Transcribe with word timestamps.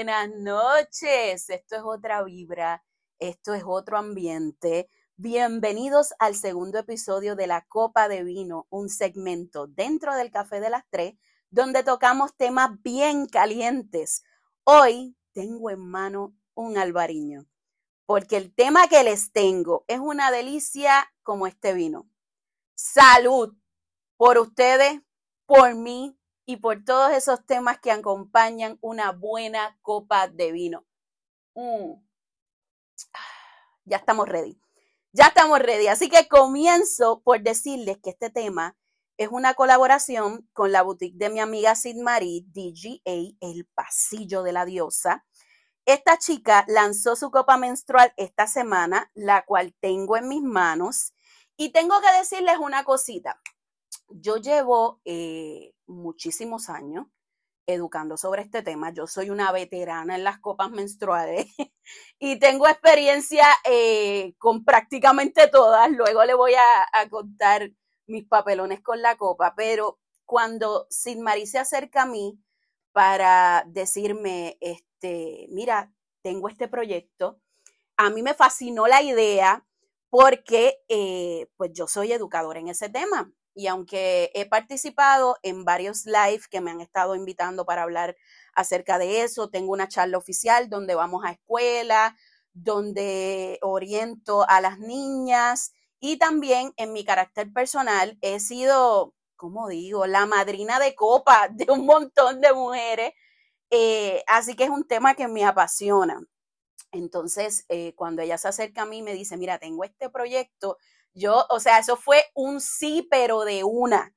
buenas 0.00 0.30
noches. 0.30 1.50
Esto 1.50 1.76
es 1.76 1.82
otra 1.84 2.22
vibra, 2.22 2.82
esto 3.18 3.52
es 3.52 3.62
otro 3.66 3.98
ambiente. 3.98 4.88
Bienvenidos 5.16 6.14
al 6.18 6.36
segundo 6.36 6.78
episodio 6.78 7.36
de 7.36 7.46
La 7.46 7.66
Copa 7.66 8.08
de 8.08 8.24
Vino, 8.24 8.66
un 8.70 8.88
segmento 8.88 9.66
dentro 9.66 10.14
del 10.14 10.30
Café 10.30 10.58
de 10.58 10.70
las 10.70 10.84
Tres, 10.88 11.16
donde 11.50 11.84
tocamos 11.84 12.34
temas 12.34 12.80
bien 12.82 13.26
calientes. 13.26 14.22
Hoy 14.64 15.18
tengo 15.34 15.68
en 15.68 15.80
mano 15.80 16.34
un 16.54 16.78
albariño, 16.78 17.44
porque 18.06 18.38
el 18.38 18.54
tema 18.54 18.88
que 18.88 19.04
les 19.04 19.32
tengo 19.32 19.84
es 19.86 19.98
una 19.98 20.30
delicia 20.30 21.12
como 21.22 21.46
este 21.46 21.74
vino. 21.74 22.08
Salud 22.74 23.54
por 24.16 24.38
ustedes, 24.38 25.02
por 25.44 25.74
mí 25.74 26.18
y 26.50 26.56
por 26.56 26.82
todos 26.84 27.12
esos 27.12 27.46
temas 27.46 27.78
que 27.78 27.92
acompañan 27.92 28.76
una 28.80 29.12
buena 29.12 29.78
copa 29.82 30.26
de 30.26 30.50
vino. 30.50 30.84
Mm. 31.54 31.92
Ya 33.84 33.98
estamos 33.98 34.28
ready. 34.28 34.60
Ya 35.12 35.26
estamos 35.26 35.60
ready. 35.60 35.86
Así 35.86 36.08
que 36.08 36.26
comienzo 36.26 37.20
por 37.22 37.40
decirles 37.40 37.98
que 38.02 38.10
este 38.10 38.30
tema 38.30 38.76
es 39.16 39.28
una 39.30 39.54
colaboración 39.54 40.48
con 40.52 40.72
la 40.72 40.82
boutique 40.82 41.16
de 41.16 41.30
mi 41.30 41.38
amiga 41.38 41.76
Sid 41.76 41.98
Marie, 42.02 42.44
DGA, 42.48 43.36
El 43.40 43.66
Pasillo 43.72 44.42
de 44.42 44.50
la 44.50 44.64
Diosa. 44.64 45.24
Esta 45.86 46.18
chica 46.18 46.64
lanzó 46.66 47.14
su 47.14 47.30
copa 47.30 47.58
menstrual 47.58 48.12
esta 48.16 48.48
semana, 48.48 49.08
la 49.14 49.44
cual 49.44 49.72
tengo 49.78 50.16
en 50.16 50.26
mis 50.26 50.42
manos. 50.42 51.14
Y 51.56 51.70
tengo 51.70 52.00
que 52.00 52.18
decirles 52.18 52.58
una 52.58 52.82
cosita. 52.82 53.40
Yo 54.08 54.38
llevo 54.38 55.00
eh, 55.04 55.74
muchísimos 55.90 56.68
años 56.70 57.06
educando 57.66 58.16
sobre 58.16 58.42
este 58.42 58.62
tema. 58.62 58.92
Yo 58.92 59.06
soy 59.06 59.30
una 59.30 59.52
veterana 59.52 60.16
en 60.16 60.24
las 60.24 60.38
copas 60.38 60.70
menstruales 60.70 61.46
y 62.18 62.38
tengo 62.38 62.68
experiencia 62.68 63.46
eh, 63.64 64.34
con 64.38 64.64
prácticamente 64.64 65.48
todas. 65.48 65.90
Luego 65.90 66.24
le 66.24 66.34
voy 66.34 66.54
a, 66.54 67.08
contar 67.10 67.70
mis 68.06 68.26
papelones 68.26 68.80
con 68.80 69.02
la 69.02 69.16
copa, 69.16 69.54
pero 69.56 69.98
cuando 70.24 70.86
Sin 70.90 71.22
Marí 71.22 71.46
se 71.46 71.58
acerca 71.58 72.02
a 72.02 72.06
mí 72.06 72.38
para 72.92 73.64
decirme, 73.68 74.58
este, 74.60 75.46
mira, 75.50 75.92
tengo 76.22 76.48
este 76.48 76.68
proyecto, 76.68 77.40
a 77.96 78.10
mí 78.10 78.22
me 78.22 78.34
fascinó 78.34 78.86
la 78.86 79.02
idea 79.02 79.64
porque 80.08 80.82
eh, 80.88 81.48
pues 81.56 81.70
yo 81.72 81.86
soy 81.86 82.12
educadora 82.12 82.58
en 82.58 82.68
ese 82.68 82.88
tema 82.88 83.32
y 83.60 83.66
aunque 83.66 84.30
he 84.32 84.46
participado 84.46 85.36
en 85.42 85.66
varios 85.66 86.06
live 86.06 86.40
que 86.50 86.62
me 86.62 86.70
han 86.70 86.80
estado 86.80 87.14
invitando 87.14 87.66
para 87.66 87.82
hablar 87.82 88.16
acerca 88.54 88.96
de 88.96 89.20
eso, 89.20 89.50
tengo 89.50 89.74
una 89.74 89.86
charla 89.86 90.16
oficial 90.16 90.70
donde 90.70 90.94
vamos 90.94 91.26
a 91.26 91.32
escuela, 91.32 92.16
donde 92.54 93.58
oriento 93.60 94.48
a 94.48 94.62
las 94.62 94.78
niñas 94.78 95.74
y 95.98 96.16
también 96.16 96.72
en 96.78 96.94
mi 96.94 97.04
carácter 97.04 97.52
personal 97.52 98.16
he 98.22 98.40
sido, 98.40 99.12
como 99.36 99.68
digo, 99.68 100.06
la 100.06 100.24
madrina 100.24 100.78
de 100.78 100.94
copa 100.94 101.48
de 101.52 101.70
un 101.70 101.84
montón 101.84 102.40
de 102.40 102.54
mujeres. 102.54 103.12
Eh, 103.68 104.24
así 104.26 104.56
que 104.56 104.64
es 104.64 104.70
un 104.70 104.88
tema 104.88 105.14
que 105.14 105.28
me 105.28 105.44
apasiona. 105.44 106.18
Entonces, 106.92 107.66
eh, 107.68 107.92
cuando 107.94 108.22
ella 108.22 108.38
se 108.38 108.48
acerca 108.48 108.82
a 108.82 108.86
mí, 108.86 109.02
me 109.02 109.12
dice, 109.12 109.36
mira, 109.36 109.58
tengo 109.58 109.84
este 109.84 110.08
proyecto 110.08 110.78
yo, 111.14 111.44
o 111.50 111.60
sea, 111.60 111.78
eso 111.78 111.96
fue 111.96 112.24
un 112.34 112.60
sí, 112.60 113.06
pero 113.10 113.44
de 113.44 113.64
una. 113.64 114.14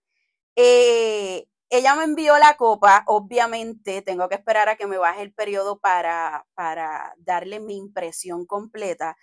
Eh, 0.55 1.47
ella 1.69 1.95
me 1.95 2.03
envió 2.03 2.37
la 2.37 2.55
copa, 2.57 3.03
obviamente 3.07 4.01
tengo 4.03 4.29
que 4.29 4.35
esperar 4.35 4.69
a 4.69 4.75
que 4.77 4.87
me 4.87 4.97
baje 4.97 5.23
el 5.23 5.33
periodo 5.33 5.79
para, 5.79 6.45
para 6.55 7.15
darle 7.17 7.59
mi 7.59 7.77
impresión 7.77 8.45
completa, 8.45 9.17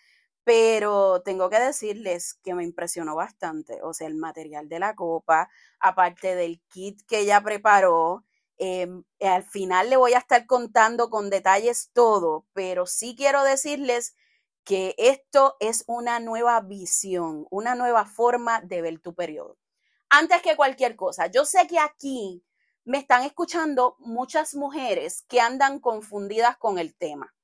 pero 0.44 1.22
tengo 1.22 1.49
que 1.50 1.61
decirles 1.61 2.34
que 2.43 2.55
me 2.55 2.65
impresionó 2.65 3.15
bastante, 3.17 3.81
o 3.83 3.93
sea, 3.94 4.09
el 4.09 4.17
material 4.17 4.69
de 4.69 4.81
la 4.81 4.94
copa, 4.97 5.49
aparte 5.81 6.34
del 6.34 6.61
kit 6.71 7.00
que 7.06 7.21
ella 7.21 7.41
preparó, 7.43 8.25
em, 8.59 9.05
al 9.21 9.44
final 9.44 9.89
le 9.91 9.97
voy 9.97 10.15
a 10.15 10.19
estar 10.19 10.47
contando 10.47 11.09
con 11.11 11.31
detalles 11.31 11.91
todo, 11.93 12.47
pero 12.53 12.87
sí 12.87 13.15
quiero 13.17 13.43
decirles 13.44 14.17
que 14.65 14.94
esto 14.98 15.56
es 15.60 15.84
una 15.87 16.21
nueva 16.21 16.60
visión, 16.60 17.47
una 17.50 17.75
nueva 17.75 18.04
forma 18.04 18.60
de 18.60 18.82
ver 18.82 18.98
tu 19.00 19.15
periodo. 19.15 19.59
Antes 20.09 20.43
que 20.43 20.56
cualquier 20.56 20.97
cosa, 20.97 21.26
yo 21.28 21.44
sé 21.44 21.66
que 21.66 21.78
aquí 21.78 22.44
me 22.84 22.99
están 22.99 23.22
escuchando 23.22 23.97
muchas 23.99 24.54
mujeres 24.54 25.25
que 25.28 25.41
andan 25.41 25.78
confundidas 25.78 26.56
con 26.56 26.78
el 26.78 26.94
tema, 26.97 27.34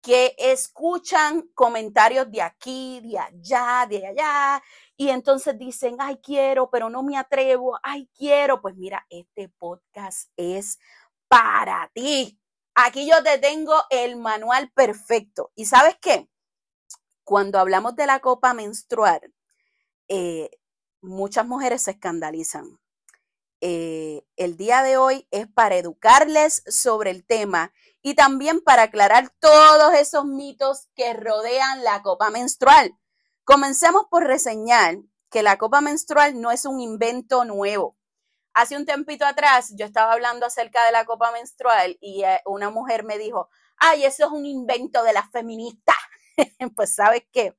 que 0.00 0.34
escuchan 0.38 1.48
comentarios 1.54 2.30
de 2.30 2.42
aquí, 2.42 3.00
de 3.02 3.18
allá, 3.18 3.86
de 3.88 4.06
allá, 4.06 4.62
y 4.96 5.10
entonces 5.10 5.58
dicen, 5.58 5.96
ay, 5.98 6.18
quiero, 6.22 6.70
pero 6.70 6.88
no 6.88 7.02
me 7.02 7.16
atrevo, 7.16 7.78
ay, 7.82 8.08
quiero. 8.16 8.60
Pues 8.60 8.76
mira, 8.76 9.04
este 9.10 9.48
podcast 9.48 10.30
es 10.36 10.78
para 11.28 11.90
ti. 11.94 12.38
Aquí 12.74 13.08
yo 13.08 13.22
te 13.22 13.38
tengo 13.38 13.74
el 13.90 14.16
manual 14.16 14.70
perfecto. 14.72 15.50
¿Y 15.54 15.66
sabes 15.66 15.96
qué? 16.00 16.28
Cuando 17.28 17.58
hablamos 17.58 17.94
de 17.94 18.06
la 18.06 18.20
copa 18.20 18.54
menstrual, 18.54 19.34
eh, 20.08 20.48
muchas 21.02 21.46
mujeres 21.46 21.82
se 21.82 21.90
escandalizan. 21.90 22.80
Eh, 23.60 24.24
el 24.36 24.56
día 24.56 24.82
de 24.82 24.96
hoy 24.96 25.28
es 25.30 25.46
para 25.46 25.76
educarles 25.76 26.62
sobre 26.66 27.10
el 27.10 27.26
tema 27.26 27.70
y 28.00 28.14
también 28.14 28.62
para 28.62 28.84
aclarar 28.84 29.28
todos 29.40 29.92
esos 29.92 30.24
mitos 30.24 30.88
que 30.94 31.12
rodean 31.12 31.84
la 31.84 32.00
copa 32.00 32.30
menstrual. 32.30 32.98
Comencemos 33.44 34.06
por 34.10 34.24
reseñar 34.24 34.96
que 35.28 35.42
la 35.42 35.58
copa 35.58 35.82
menstrual 35.82 36.40
no 36.40 36.50
es 36.50 36.64
un 36.64 36.80
invento 36.80 37.44
nuevo. 37.44 37.98
Hace 38.54 38.74
un 38.74 38.86
tempito 38.86 39.26
atrás 39.26 39.74
yo 39.76 39.84
estaba 39.84 40.14
hablando 40.14 40.46
acerca 40.46 40.82
de 40.86 40.92
la 40.92 41.04
copa 41.04 41.30
menstrual 41.32 41.98
y 42.00 42.24
eh, 42.24 42.40
una 42.46 42.70
mujer 42.70 43.04
me 43.04 43.18
dijo, 43.18 43.50
ay, 43.76 44.06
eso 44.06 44.24
es 44.24 44.30
un 44.30 44.46
invento 44.46 45.02
de 45.02 45.12
las 45.12 45.30
feministas. 45.30 45.94
pues 46.76 46.94
sabes 46.94 47.24
qué, 47.32 47.56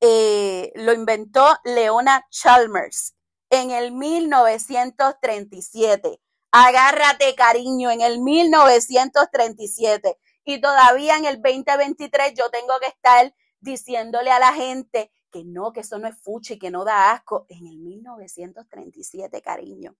eh, 0.00 0.72
lo 0.74 0.92
inventó 0.92 1.46
Leona 1.64 2.26
Chalmers 2.30 3.14
en 3.50 3.70
el 3.70 3.92
1937. 3.92 6.20
Agárrate, 6.52 7.34
cariño, 7.34 7.90
en 7.90 8.00
el 8.00 8.20
1937. 8.20 10.16
Y 10.44 10.60
todavía 10.60 11.16
en 11.16 11.24
el 11.24 11.42
2023 11.42 12.34
yo 12.34 12.48
tengo 12.50 12.78
que 12.80 12.86
estar 12.86 13.34
diciéndole 13.60 14.30
a 14.30 14.38
la 14.38 14.52
gente 14.52 15.10
que 15.30 15.44
no, 15.44 15.72
que 15.72 15.80
eso 15.80 15.98
no 15.98 16.08
es 16.08 16.16
fuchi, 16.22 16.58
que 16.58 16.70
no 16.70 16.84
da 16.84 17.12
asco. 17.12 17.46
En 17.48 17.66
el 17.66 17.78
1937, 17.78 19.42
cariño. 19.42 19.96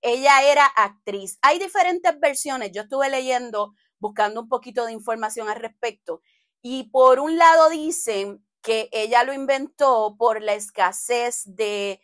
Ella 0.00 0.42
era 0.50 0.64
actriz. 0.64 1.38
Hay 1.42 1.58
diferentes 1.58 2.18
versiones. 2.18 2.72
Yo 2.72 2.82
estuve 2.82 3.10
leyendo, 3.10 3.74
buscando 3.98 4.40
un 4.40 4.48
poquito 4.48 4.86
de 4.86 4.92
información 4.92 5.48
al 5.48 5.60
respecto. 5.60 6.22
Y 6.62 6.90
por 6.90 7.20
un 7.20 7.38
lado 7.38 7.70
dicen 7.70 8.44
que 8.62 8.88
ella 8.92 9.24
lo 9.24 9.32
inventó 9.32 10.16
por 10.18 10.42
la 10.42 10.54
escasez 10.54 11.42
de, 11.46 12.00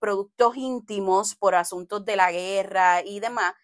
productos 0.00 0.56
íntimos, 0.56 1.34
por 1.34 1.54
asuntos 1.54 2.04
de 2.04 2.16
la 2.16 2.32
guerra 2.32 3.02
y 3.04 3.20
demás, 3.20 3.54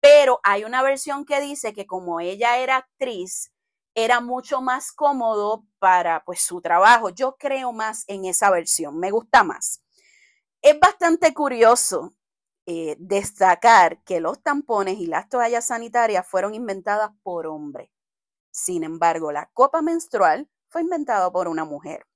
pero 0.00 0.40
hay 0.42 0.64
una 0.64 0.82
versión 0.82 1.24
que 1.24 1.40
dice 1.40 1.72
que 1.72 1.86
como 1.86 2.20
ella 2.20 2.58
era 2.58 2.76
actriz, 2.76 3.52
era 3.94 4.20
mucho 4.20 4.60
más 4.60 4.92
cómodo 4.92 5.64
para 5.78 6.24
pues 6.24 6.40
su 6.42 6.60
trabajo. 6.60 7.10
Yo 7.10 7.36
creo 7.38 7.72
más 7.72 8.04
en 8.08 8.24
esa 8.24 8.50
versión, 8.50 8.98
me 8.98 9.10
gusta 9.10 9.44
más. 9.44 9.82
Es 10.62 10.78
bastante 10.80 11.32
curioso 11.34 12.14
eh, 12.66 12.96
destacar 12.98 14.02
que 14.04 14.20
los 14.20 14.42
tampones 14.42 14.98
y 14.98 15.06
las 15.06 15.28
toallas 15.28 15.66
sanitarias 15.66 16.26
fueron 16.26 16.54
inventadas 16.54 17.10
por 17.22 17.46
hombres. 17.46 17.93
Sin 18.54 18.84
embargo, 18.84 19.32
la 19.32 19.50
copa 19.52 19.82
menstrual 19.82 20.48
fue 20.68 20.82
inventada 20.82 21.28
por 21.32 21.48
una 21.48 21.64
mujer. 21.64 22.06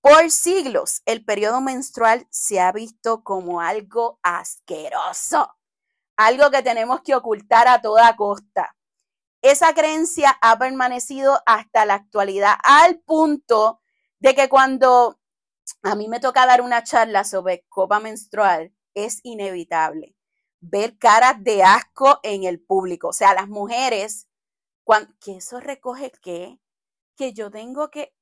Por 0.00 0.30
siglos, 0.30 1.02
el 1.06 1.24
periodo 1.24 1.60
menstrual 1.60 2.28
se 2.30 2.60
ha 2.60 2.70
visto 2.70 3.24
como 3.24 3.60
algo 3.60 4.20
asqueroso, 4.22 5.52
algo 6.16 6.52
que 6.52 6.62
tenemos 6.62 7.00
que 7.00 7.16
ocultar 7.16 7.66
a 7.66 7.82
toda 7.82 8.14
costa. 8.14 8.76
Esa 9.42 9.74
creencia 9.74 10.38
ha 10.40 10.56
permanecido 10.56 11.42
hasta 11.46 11.84
la 11.84 11.94
actualidad 11.94 12.54
al 12.62 13.00
punto 13.00 13.80
de 14.20 14.36
que 14.36 14.48
cuando 14.48 15.18
a 15.82 15.96
mí 15.96 16.06
me 16.06 16.20
toca 16.20 16.46
dar 16.46 16.60
una 16.60 16.84
charla 16.84 17.24
sobre 17.24 17.66
copa 17.68 17.98
menstrual, 17.98 18.72
es 18.94 19.18
inevitable 19.24 20.14
ver 20.60 20.96
caras 20.96 21.42
de 21.42 21.64
asco 21.64 22.20
en 22.22 22.44
el 22.44 22.60
público. 22.60 23.08
O 23.08 23.12
sea, 23.12 23.34
las 23.34 23.48
mujeres 23.48 24.28
que 25.20 25.36
eso 25.36 25.60
recoge 25.60 26.12
qué? 26.22 26.58
Que 27.16 27.32
yo 27.32 27.50
tengo 27.50 27.90
que, 27.90 28.14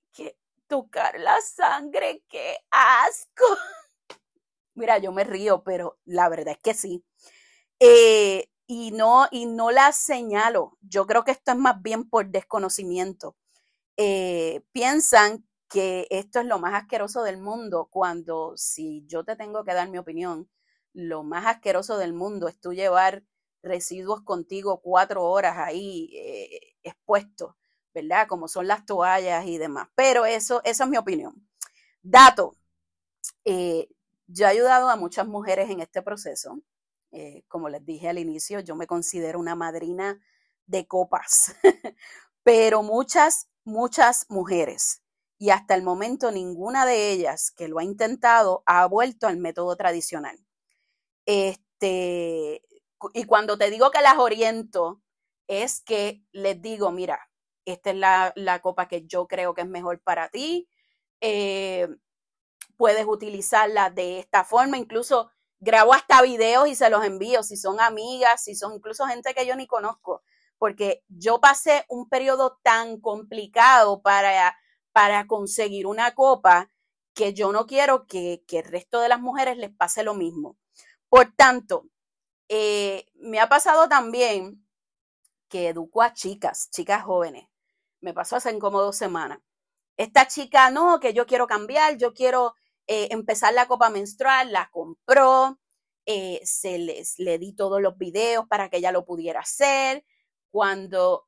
tocar 0.66 1.18
la 1.18 1.40
sangre, 1.40 2.24
qué 2.28 2.58
asco. 2.70 3.44
Mira, 4.74 4.98
yo 4.98 5.12
me 5.12 5.24
río, 5.24 5.62
pero 5.64 5.98
la 6.04 6.28
verdad 6.28 6.48
es 6.54 6.58
que 6.58 6.74
sí. 6.74 7.04
Eh, 7.80 8.50
y 8.66 8.90
no, 8.90 9.28
y 9.30 9.46
no 9.46 9.70
las 9.70 9.96
señalo. 9.96 10.76
Yo 10.82 11.06
creo 11.06 11.24
que 11.24 11.30
esto 11.30 11.52
es 11.52 11.58
más 11.58 11.80
bien 11.80 12.08
por 12.08 12.28
desconocimiento. 12.28 13.36
Eh, 13.96 14.62
piensan 14.72 15.46
que 15.70 16.06
esto 16.10 16.40
es 16.40 16.46
lo 16.46 16.58
más 16.58 16.74
asqueroso 16.74 17.22
del 17.22 17.38
mundo, 17.38 17.88
cuando 17.90 18.54
si 18.56 19.04
yo 19.06 19.24
te 19.24 19.36
tengo 19.36 19.64
que 19.64 19.74
dar 19.74 19.88
mi 19.88 19.98
opinión, 19.98 20.50
lo 20.92 21.22
más 21.22 21.46
asqueroso 21.46 21.98
del 21.98 22.12
mundo 22.12 22.48
es 22.48 22.60
tú 22.60 22.72
llevar 22.74 23.24
residuos 23.68 24.22
contigo 24.22 24.80
cuatro 24.80 25.24
horas 25.24 25.56
ahí 25.58 26.10
eh, 26.14 26.76
expuestos, 26.82 27.54
¿verdad? 27.94 28.26
Como 28.26 28.48
son 28.48 28.66
las 28.66 28.84
toallas 28.86 29.46
y 29.46 29.58
demás. 29.58 29.88
Pero 29.94 30.26
eso, 30.26 30.60
esa 30.64 30.84
es 30.84 30.90
mi 30.90 30.96
opinión. 30.96 31.48
Dato, 32.02 32.56
eh, 33.44 33.88
yo 34.26 34.46
he 34.46 34.50
ayudado 34.50 34.88
a 34.88 34.96
muchas 34.96 35.26
mujeres 35.26 35.70
en 35.70 35.80
este 35.80 36.02
proceso. 36.02 36.60
Eh, 37.12 37.44
como 37.48 37.68
les 37.68 37.84
dije 37.86 38.08
al 38.08 38.18
inicio, 38.18 38.60
yo 38.60 38.76
me 38.76 38.86
considero 38.86 39.38
una 39.38 39.54
madrina 39.54 40.20
de 40.66 40.86
copas, 40.86 41.54
pero 42.42 42.82
muchas, 42.82 43.48
muchas 43.64 44.26
mujeres 44.28 45.02
y 45.38 45.50
hasta 45.50 45.74
el 45.74 45.82
momento 45.82 46.32
ninguna 46.32 46.84
de 46.84 47.12
ellas 47.12 47.52
que 47.52 47.68
lo 47.68 47.78
ha 47.78 47.84
intentado 47.84 48.62
ha 48.66 48.84
vuelto 48.86 49.28
al 49.28 49.36
método 49.38 49.76
tradicional. 49.76 50.38
Este, 51.26 52.62
y 53.14 53.24
cuando 53.24 53.58
te 53.58 53.70
digo 53.70 53.90
que 53.90 54.00
las 54.02 54.18
oriento, 54.18 55.00
es 55.46 55.80
que 55.80 56.22
les 56.32 56.60
digo, 56.60 56.90
mira, 56.92 57.20
esta 57.64 57.90
es 57.90 57.96
la, 57.96 58.60
copa 58.62 58.88
que 58.88 59.06
yo 59.06 59.26
creo 59.26 59.54
que 59.54 59.62
es 59.62 59.68
mejor 59.68 60.00
para 60.02 60.28
ti. 60.28 60.68
Eh, 61.20 61.88
puedes 62.76 63.06
utilizarla 63.06 63.90
de 63.90 64.18
esta 64.20 64.44
forma, 64.44 64.78
incluso 64.78 65.30
grabo 65.60 65.94
hasta 65.94 66.22
videos 66.22 66.68
y 66.68 66.74
se 66.74 66.90
los 66.90 67.04
envío 67.04 67.42
si 67.42 67.56
son 67.56 67.80
amigas, 67.80 68.44
si 68.44 68.54
son 68.54 68.74
incluso 68.74 69.06
gente 69.06 69.34
que 69.34 69.46
yo 69.46 69.56
ni 69.56 69.66
conozco, 69.66 70.22
porque 70.58 71.02
yo 71.08 71.40
pasé 71.40 71.84
un 71.88 72.08
periodo 72.08 72.58
tan 72.62 73.00
complicado 73.00 74.00
para 74.02 74.56
para 74.98 75.28
conseguir 75.28 75.86
una 75.86 76.12
copa 76.16 76.72
que 77.14 77.32
yo 77.32 77.52
no 77.52 77.66
quiero 77.66 78.04
que, 78.06 78.42
el 78.50 78.64
resto 78.64 79.00
de 79.00 79.08
las 79.08 79.20
mujeres 79.20 79.56
les 79.56 79.70
pase 79.70 80.02
lo 80.02 80.14
mismo. 80.14 80.56
Por 81.08 81.32
tanto, 81.36 81.84
eh, 82.48 83.06
me 83.14 83.40
ha 83.40 83.48
pasado 83.48 83.88
también 83.88 84.66
que 85.48 85.68
educo 85.68 86.02
a 86.02 86.12
chicas, 86.14 86.70
chicas 86.70 87.04
jóvenes. 87.04 87.48
Me 88.00 88.14
pasó 88.14 88.36
hace 88.36 88.58
como 88.58 88.82
dos 88.82 88.96
semanas. 88.96 89.40
Esta 89.96 90.28
chica, 90.28 90.70
no, 90.70 91.00
que 91.00 91.14
yo 91.14 91.26
quiero 91.26 91.46
cambiar, 91.46 91.98
yo 91.98 92.14
quiero 92.14 92.54
eh, 92.86 93.08
empezar 93.10 93.54
la 93.54 93.66
copa 93.68 93.90
menstrual, 93.90 94.52
la 94.52 94.70
compró, 94.70 95.58
eh, 96.06 96.40
se 96.44 96.78
les, 96.78 97.18
le 97.18 97.38
di 97.38 97.54
todos 97.54 97.82
los 97.82 97.98
videos 97.98 98.46
para 98.48 98.70
que 98.70 98.78
ella 98.78 98.92
lo 98.92 99.04
pudiera 99.04 99.40
hacer. 99.40 100.04
Cuando 100.50 101.26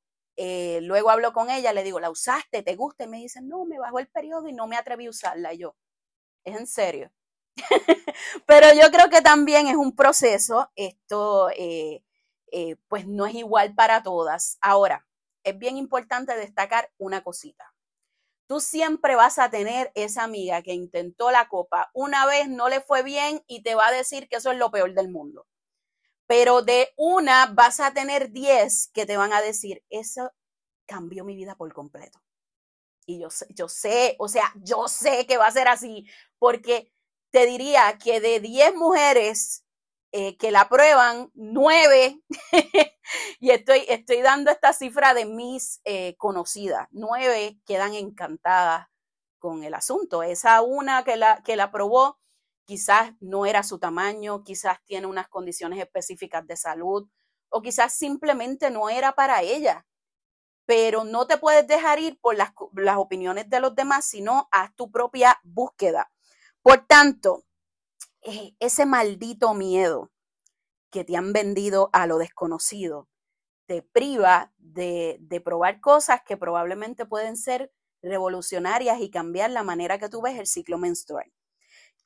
luego 0.82 1.10
hablo 1.10 1.34
con 1.34 1.50
ella, 1.50 1.72
le 1.74 1.82
digo, 1.84 2.00
¿la 2.00 2.10
usaste? 2.10 2.62
¿Te 2.62 2.74
gusta? 2.76 3.04
Y 3.04 3.08
me 3.08 3.18
dicen, 3.18 3.48
no, 3.48 3.66
me 3.66 3.78
bajó 3.78 3.98
el 3.98 4.08
periodo 4.08 4.48
y 4.48 4.54
no 4.54 4.66
me 4.66 4.76
atreví 4.76 5.06
a 5.06 5.10
usarla. 5.10 5.52
Y 5.54 5.58
yo, 5.58 5.76
¿es 6.44 6.56
en 6.56 6.66
serio? 6.66 7.12
Pero 8.46 8.68
yo 8.74 8.90
creo 8.90 9.08
que 9.10 9.22
también 9.22 9.66
es 9.66 9.76
un 9.76 9.94
proceso. 9.94 10.70
Esto, 10.76 11.50
eh, 11.50 12.02
eh, 12.52 12.76
pues 12.88 13.06
no 13.06 13.26
es 13.26 13.34
igual 13.34 13.74
para 13.74 14.02
todas. 14.02 14.58
Ahora, 14.60 15.06
es 15.44 15.58
bien 15.58 15.76
importante 15.76 16.36
destacar 16.36 16.90
una 16.98 17.22
cosita. 17.22 17.72
Tú 18.48 18.60
siempre 18.60 19.16
vas 19.16 19.38
a 19.38 19.50
tener 19.50 19.92
esa 19.94 20.24
amiga 20.24 20.62
que 20.62 20.74
intentó 20.74 21.30
la 21.30 21.48
copa, 21.48 21.90
una 21.94 22.26
vez 22.26 22.48
no 22.48 22.68
le 22.68 22.80
fue 22.80 23.02
bien 23.02 23.42
y 23.46 23.62
te 23.62 23.74
va 23.76 23.88
a 23.88 23.92
decir 23.92 24.28
que 24.28 24.36
eso 24.36 24.52
es 24.52 24.58
lo 24.58 24.70
peor 24.70 24.94
del 24.94 25.10
mundo 25.10 25.46
pero 26.26 26.62
de 26.62 26.90
una 26.96 27.46
vas 27.46 27.80
a 27.80 27.92
tener 27.92 28.30
10 28.30 28.88
que 28.94 29.04
te 29.06 29.16
van 29.16 29.32
a 29.32 29.42
decir, 29.42 29.82
eso 29.90 30.30
cambió 30.86 31.24
mi 31.24 31.34
vida 31.36 31.56
por 31.56 31.72
completo. 31.74 32.20
Y 33.06 33.20
yo 33.20 33.28
yo 33.50 33.68
sé, 33.68 34.16
o 34.18 34.28
sea, 34.28 34.52
yo 34.62 34.88
sé 34.88 35.26
que 35.26 35.38
va 35.38 35.46
a 35.48 35.50
ser 35.52 35.68
así, 35.68 36.06
porque 36.38 36.92
te 37.30 37.46
diría 37.46 37.98
que 37.98 38.20
de 38.20 38.40
10 38.40 38.74
mujeres 38.74 39.64
eh, 40.12 40.36
que 40.36 40.50
la 40.50 40.68
prueban, 40.68 41.30
9, 41.34 42.20
y 43.40 43.50
estoy, 43.50 43.84
estoy 43.88 44.22
dando 44.22 44.50
esta 44.50 44.72
cifra 44.72 45.14
de 45.14 45.24
mis 45.24 45.80
eh, 45.84 46.16
conocidas, 46.16 46.88
9 46.90 47.60
quedan 47.64 47.94
encantadas 47.94 48.88
con 49.38 49.64
el 49.64 49.74
asunto. 49.74 50.22
Esa 50.22 50.62
una 50.62 51.04
que 51.04 51.16
la, 51.16 51.42
que 51.42 51.56
la 51.56 51.72
probó 51.72 52.20
quizás 52.64 53.12
no 53.20 53.46
era 53.46 53.64
su 53.64 53.80
tamaño, 53.80 54.44
quizás 54.44 54.78
tiene 54.84 55.08
unas 55.08 55.28
condiciones 55.28 55.80
específicas 55.80 56.46
de 56.46 56.56
salud 56.56 57.08
o 57.48 57.62
quizás 57.62 57.92
simplemente 57.94 58.70
no 58.70 58.88
era 58.88 59.12
para 59.12 59.42
ella. 59.42 59.86
Pero 60.66 61.02
no 61.02 61.26
te 61.26 61.36
puedes 61.36 61.66
dejar 61.66 61.98
ir 61.98 62.20
por 62.20 62.36
las, 62.36 62.52
opiniones 62.96 63.50
de 63.50 63.58
los 63.58 63.74
demás, 63.74 64.04
sino 64.04 64.48
haz 64.52 64.72
tu 64.76 64.90
propia 64.92 65.40
búsqueda. 65.42 66.12
Por 66.62 66.86
tanto, 66.86 67.44
eh, 68.22 68.54
ese 68.60 68.86
maldito 68.86 69.54
miedo 69.54 70.10
que 70.90 71.04
te 71.04 71.16
han 71.16 71.32
vendido 71.32 71.90
a 71.92 72.06
lo 72.06 72.18
desconocido 72.18 73.08
te 73.66 73.82
priva 73.82 74.52
de, 74.58 75.18
de 75.20 75.40
probar 75.40 75.80
cosas 75.80 76.22
que 76.26 76.36
probablemente 76.36 77.06
pueden 77.06 77.36
ser 77.36 77.72
revolucionarias 78.02 79.00
y 79.00 79.10
cambiar 79.10 79.50
la 79.50 79.62
manera 79.62 79.98
que 79.98 80.08
tú 80.08 80.22
ves 80.22 80.38
el 80.38 80.46
ciclo 80.46 80.76
menstrual. 80.76 81.32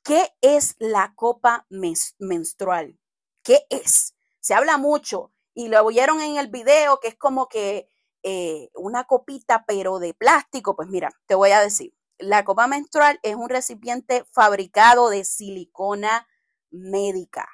¿Qué 0.03 0.29
es 0.41 0.75
la 0.77 1.13
copa 1.15 1.65
menstrual? 1.69 2.99
¿Qué 3.43 3.65
es? 3.71 4.15
Se 4.39 4.53
habla 4.53 4.77
mucho 4.77 5.33
y 5.55 5.67
lo 5.67 5.83
oyeron 5.83 6.21
en 6.21 6.37
el 6.37 6.49
video 6.49 6.99
que 6.99 7.07
es 7.07 7.15
como 7.15 7.49
que 7.49 7.89
eh, 8.21 8.69
una 8.75 9.05
copita 9.05 9.65
pero 9.65 9.97
de 9.97 10.13
plástico. 10.13 10.75
Pues 10.75 10.89
mira, 10.89 11.09
te 11.25 11.33
voy 11.33 11.51
a 11.51 11.61
decir, 11.61 11.93
la 12.17 12.43
copa 12.45 12.67
menstrual 12.67 13.19
es 13.23 13.35
un 13.35 13.49
recipiente 13.49 14.25
fabricado 14.31 15.09
de 15.09 15.23
silicona 15.25 16.27
médica. 16.71 17.47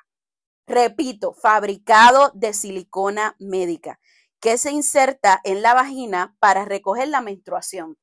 Repito, 0.67 1.33
fabricado 1.33 2.31
de 2.33 2.53
silicona 2.53 3.35
médica 3.39 3.99
que 4.39 4.57
se 4.57 4.71
inserta 4.71 5.39
en 5.43 5.61
la 5.61 5.73
vagina 5.73 6.35
para 6.39 6.65
recoger 6.65 7.07
la 7.07 7.21
menstruación 7.21 7.97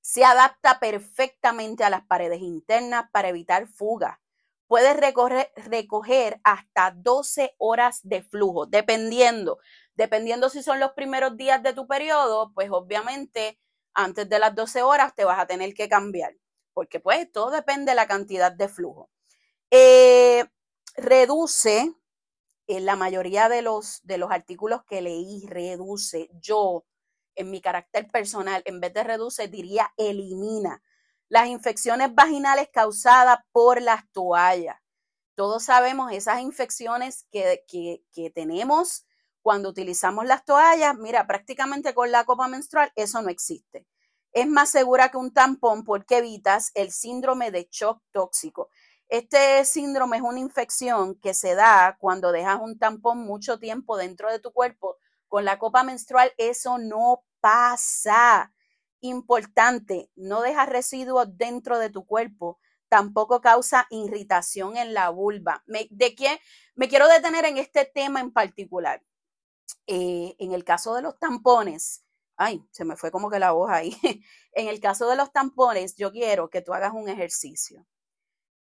se 0.00 0.24
adapta 0.24 0.80
perfectamente 0.80 1.84
a 1.84 1.90
las 1.90 2.04
paredes 2.04 2.40
internas 2.40 3.04
para 3.12 3.28
evitar 3.28 3.68
fugas. 3.68 4.18
Puedes 4.66 4.96
recoger, 4.96 6.40
hasta 6.44 6.92
12 6.92 7.54
horas 7.58 8.00
de 8.02 8.22
flujo, 8.22 8.66
dependiendo. 8.66 9.58
Dependiendo 9.94 10.48
si 10.48 10.62
son 10.62 10.80
los 10.80 10.92
primeros 10.92 11.36
días 11.36 11.62
de 11.62 11.74
tu 11.74 11.86
periodo, 11.86 12.52
pues 12.54 12.70
obviamente 12.70 13.60
antes 13.94 14.28
de 14.28 14.38
las 14.38 14.54
12 14.54 14.82
horas 14.82 15.14
te 15.14 15.24
vas 15.24 15.38
a 15.38 15.46
tener 15.46 15.74
que 15.74 15.88
cambiar, 15.88 16.36
porque 16.72 17.00
pues 17.00 17.30
todo 17.32 17.50
depende 17.50 17.92
de 17.92 17.96
la 17.96 18.06
cantidad 18.06 18.52
de 18.52 18.68
flujo. 18.68 19.10
Eh, 19.70 20.44
reduce, 20.96 21.92
en 22.66 22.84
la 22.86 22.96
mayoría 22.96 23.48
de 23.48 23.62
los, 23.62 24.00
de 24.04 24.18
los 24.18 24.30
artículos 24.30 24.84
que 24.84 25.02
leí, 25.02 25.44
reduce. 25.46 26.30
Yo 26.40 26.84
en 27.34 27.50
mi 27.50 27.60
carácter 27.60 28.08
personal, 28.08 28.62
en 28.64 28.80
vez 28.80 28.92
de 28.92 29.02
reduce, 29.02 29.48
diría 29.48 29.92
elimina 29.96 30.82
las 31.28 31.46
infecciones 31.46 32.14
vaginales 32.14 32.68
causadas 32.72 33.38
por 33.52 33.80
las 33.80 34.10
toallas. 34.12 34.76
Todos 35.36 35.64
sabemos 35.64 36.12
esas 36.12 36.40
infecciones 36.42 37.26
que, 37.30 37.64
que, 38.12 38.30
tenemos 38.30 39.06
cuando 39.42 39.68
utilizamos 39.68 40.26
las 40.26 40.44
toallas. 40.44 40.96
Mira, 40.98 41.26
prácticamente 41.26 41.94
con 41.94 42.10
la 42.10 42.24
copa 42.24 42.48
menstrual 42.48 42.92
eso 42.96 43.22
no 43.22 43.28
existe. 43.28 43.86
Es 44.32 44.46
más 44.46 44.70
segura 44.70 45.10
que 45.10 45.16
un 45.16 45.32
tampón 45.32 45.84
porque 45.84 46.18
evitas 46.18 46.70
el 46.74 46.92
síndrome 46.92 47.50
de 47.50 47.68
shock 47.70 48.00
tóxico. 48.12 48.68
Este 49.08 49.64
síndrome 49.64 50.18
es 50.18 50.22
una 50.22 50.38
infección 50.38 51.16
que 51.16 51.34
se 51.34 51.56
da 51.56 51.96
cuando 51.98 52.30
dejas 52.30 52.60
un 52.60 52.78
tampón 52.78 53.18
mucho 53.18 53.58
tiempo 53.58 53.96
dentro 53.96 54.30
de 54.30 54.38
tu 54.38 54.52
cuerpo. 54.52 54.98
Con 55.26 55.44
la 55.44 55.58
copa 55.58 55.82
menstrual 55.82 56.32
eso 56.38 56.78
no 56.78 57.24
pasa. 57.40 58.52
Importante, 59.00 60.10
no 60.14 60.42
deja 60.42 60.66
residuos 60.66 61.36
dentro 61.36 61.78
de 61.78 61.90
tu 61.90 62.04
cuerpo, 62.04 62.58
tampoco 62.88 63.40
causa 63.40 63.86
irritación 63.90 64.76
en 64.76 64.94
la 64.94 65.08
vulva. 65.08 65.64
¿De 65.66 66.14
qué? 66.14 66.38
Me 66.74 66.88
quiero 66.88 67.08
detener 67.08 67.46
en 67.46 67.56
este 67.56 67.86
tema 67.86 68.20
en 68.20 68.30
particular. 68.30 69.02
Eh, 69.86 70.36
en 70.38 70.52
el 70.52 70.64
caso 70.64 70.94
de 70.94 71.02
los 71.02 71.18
tampones, 71.18 72.04
ay, 72.36 72.64
se 72.70 72.84
me 72.84 72.96
fue 72.96 73.10
como 73.10 73.30
que 73.30 73.38
la 73.38 73.54
hoja 73.54 73.76
ahí. 73.76 73.96
en 74.52 74.68
el 74.68 74.80
caso 74.80 75.08
de 75.08 75.16
los 75.16 75.32
tampones, 75.32 75.96
yo 75.96 76.12
quiero 76.12 76.50
que 76.50 76.62
tú 76.62 76.74
hagas 76.74 76.92
un 76.94 77.08
ejercicio. 77.08 77.86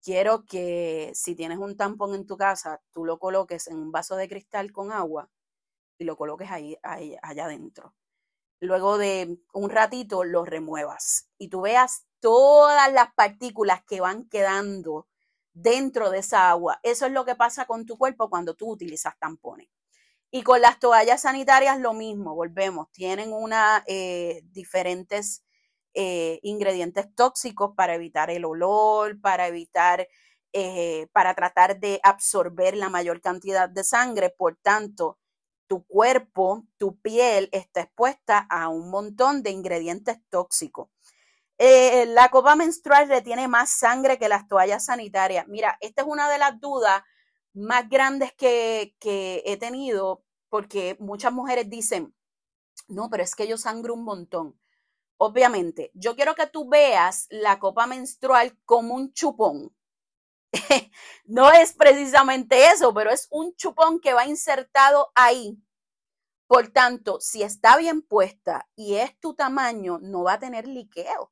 Quiero 0.04 0.46
que 0.46 1.12
si 1.16 1.36
tienes 1.36 1.60
un 1.60 1.78
tampón 1.78 2.16
en 2.16 2.26
tu 2.26 2.38
casa, 2.38 2.82
tú 2.92 3.06
lo 3.06 3.20
coloques 3.20 3.68
en 3.68 3.78
un 3.78 3.92
vaso 3.92 4.16
de 4.16 4.30
cristal 4.30 4.72
con 4.72 4.92
agua 4.92 5.30
y 6.00 6.06
lo 6.06 6.18
coloques 6.18 6.52
ahí, 6.52 6.78
allá 6.84 7.46
adentro 7.46 7.94
luego 8.60 8.98
de 8.98 9.40
un 9.54 9.70
ratito 9.70 10.24
lo 10.24 10.46
remuevas 10.46 11.30
y 11.38 11.50
tú 11.50 11.62
veas 11.62 12.06
todas 12.20 12.92
las 12.92 13.14
partículas 13.14 13.84
que 13.86 14.02
van 14.02 14.28
quedando 14.28 15.08
dentro 15.54 16.10
de 16.10 16.20
esa 16.20 16.50
agua. 16.50 16.80
Eso 16.84 17.06
es 17.06 17.12
lo 17.12 17.26
que 17.26 17.36
pasa 17.36 17.66
con 17.66 17.86
tu 17.86 17.98
cuerpo 17.98 18.30
cuando 18.30 18.56
tú 18.56 18.70
utilizas 18.70 19.18
tampones. 19.20 19.70
Y 20.32 20.44
con 20.44 20.62
las 20.62 20.80
toallas 20.80 21.22
sanitarias 21.22 21.80
lo 21.80 21.94
mismo, 21.94 22.36
volvemos, 22.36 22.92
tienen 22.92 23.34
una 23.34 23.84
eh, 23.88 24.42
diferentes 24.52 25.44
eh, 25.96 26.40
ingredientes 26.44 27.08
tóxicos 27.16 27.72
para 27.76 27.96
evitar 27.96 28.30
el 28.30 28.46
olor, 28.46 29.20
para 29.22 29.48
evitar, 29.48 30.08
eh, 30.54 31.08
para 31.14 31.34
tratar 31.34 31.80
de 31.80 32.00
absorber 32.04 32.78
la 32.78 32.90
mayor 32.90 33.22
cantidad 33.22 33.68
de 33.70 33.84
sangre. 33.84 34.30
Por 34.30 34.56
tanto, 34.58 35.18
tu 35.68 35.84
cuerpo, 35.86 36.64
tu 36.78 37.00
piel 37.00 37.50
está 37.52 37.82
expuesta 37.82 38.46
a 38.52 38.70
un 38.70 38.92
montón 38.92 39.42
de 39.42 39.50
ingredientes 39.50 40.20
tóxicos. 40.30 40.90
La 41.58 42.30
copa 42.30 42.56
menstrual 42.56 43.10
retiene 43.10 43.48
más 43.48 43.72
sangre 43.72 44.18
que 44.18 44.30
las 44.30 44.48
toallas 44.48 44.86
sanitarias. 44.86 45.48
Mira, 45.48 45.78
esta 45.82 46.04
es 46.04 46.08
una 46.08 46.30
de 46.30 46.38
las 46.38 46.60
dudas 46.60 47.02
más 47.54 47.90
grandes 47.90 48.34
que, 48.34 48.96
que 49.00 49.44
he 49.46 49.58
tenido 49.58 50.24
porque 50.50 50.98
muchas 51.00 51.32
mujeres 51.32 51.70
dicen, 51.70 52.16
no, 52.88 53.10
pero 53.10 53.24
es 53.24 53.36
que 53.36 53.48
yo 53.48 53.58
sangro 53.58 53.94
un 53.94 54.04
montón. 54.04 54.60
Obviamente, 55.18 55.92
yo 55.94 56.16
quiero 56.16 56.36
que 56.36 56.48
tú 56.48 56.68
veas 56.68 57.28
la 57.30 57.60
copa 57.60 57.86
menstrual 57.88 58.58
como 58.66 58.96
un 58.96 59.14
chupón. 59.14 59.76
no 61.26 61.52
es 61.52 61.74
precisamente 61.74 62.68
eso, 62.68 62.94
pero 62.94 63.12
es 63.12 63.28
un 63.30 63.56
chupón 63.56 64.00
que 64.00 64.14
va 64.14 64.26
insertado 64.26 65.12
ahí. 65.16 65.62
Por 66.48 66.70
tanto, 66.70 67.20
si 67.22 67.44
está 67.44 67.78
bien 67.78 68.02
puesta 68.02 68.68
y 68.76 68.96
es 68.96 69.20
tu 69.20 69.36
tamaño, 69.36 70.00
no 70.02 70.24
va 70.24 70.34
a 70.34 70.40
tener 70.40 70.68
liqueo. 70.68 71.32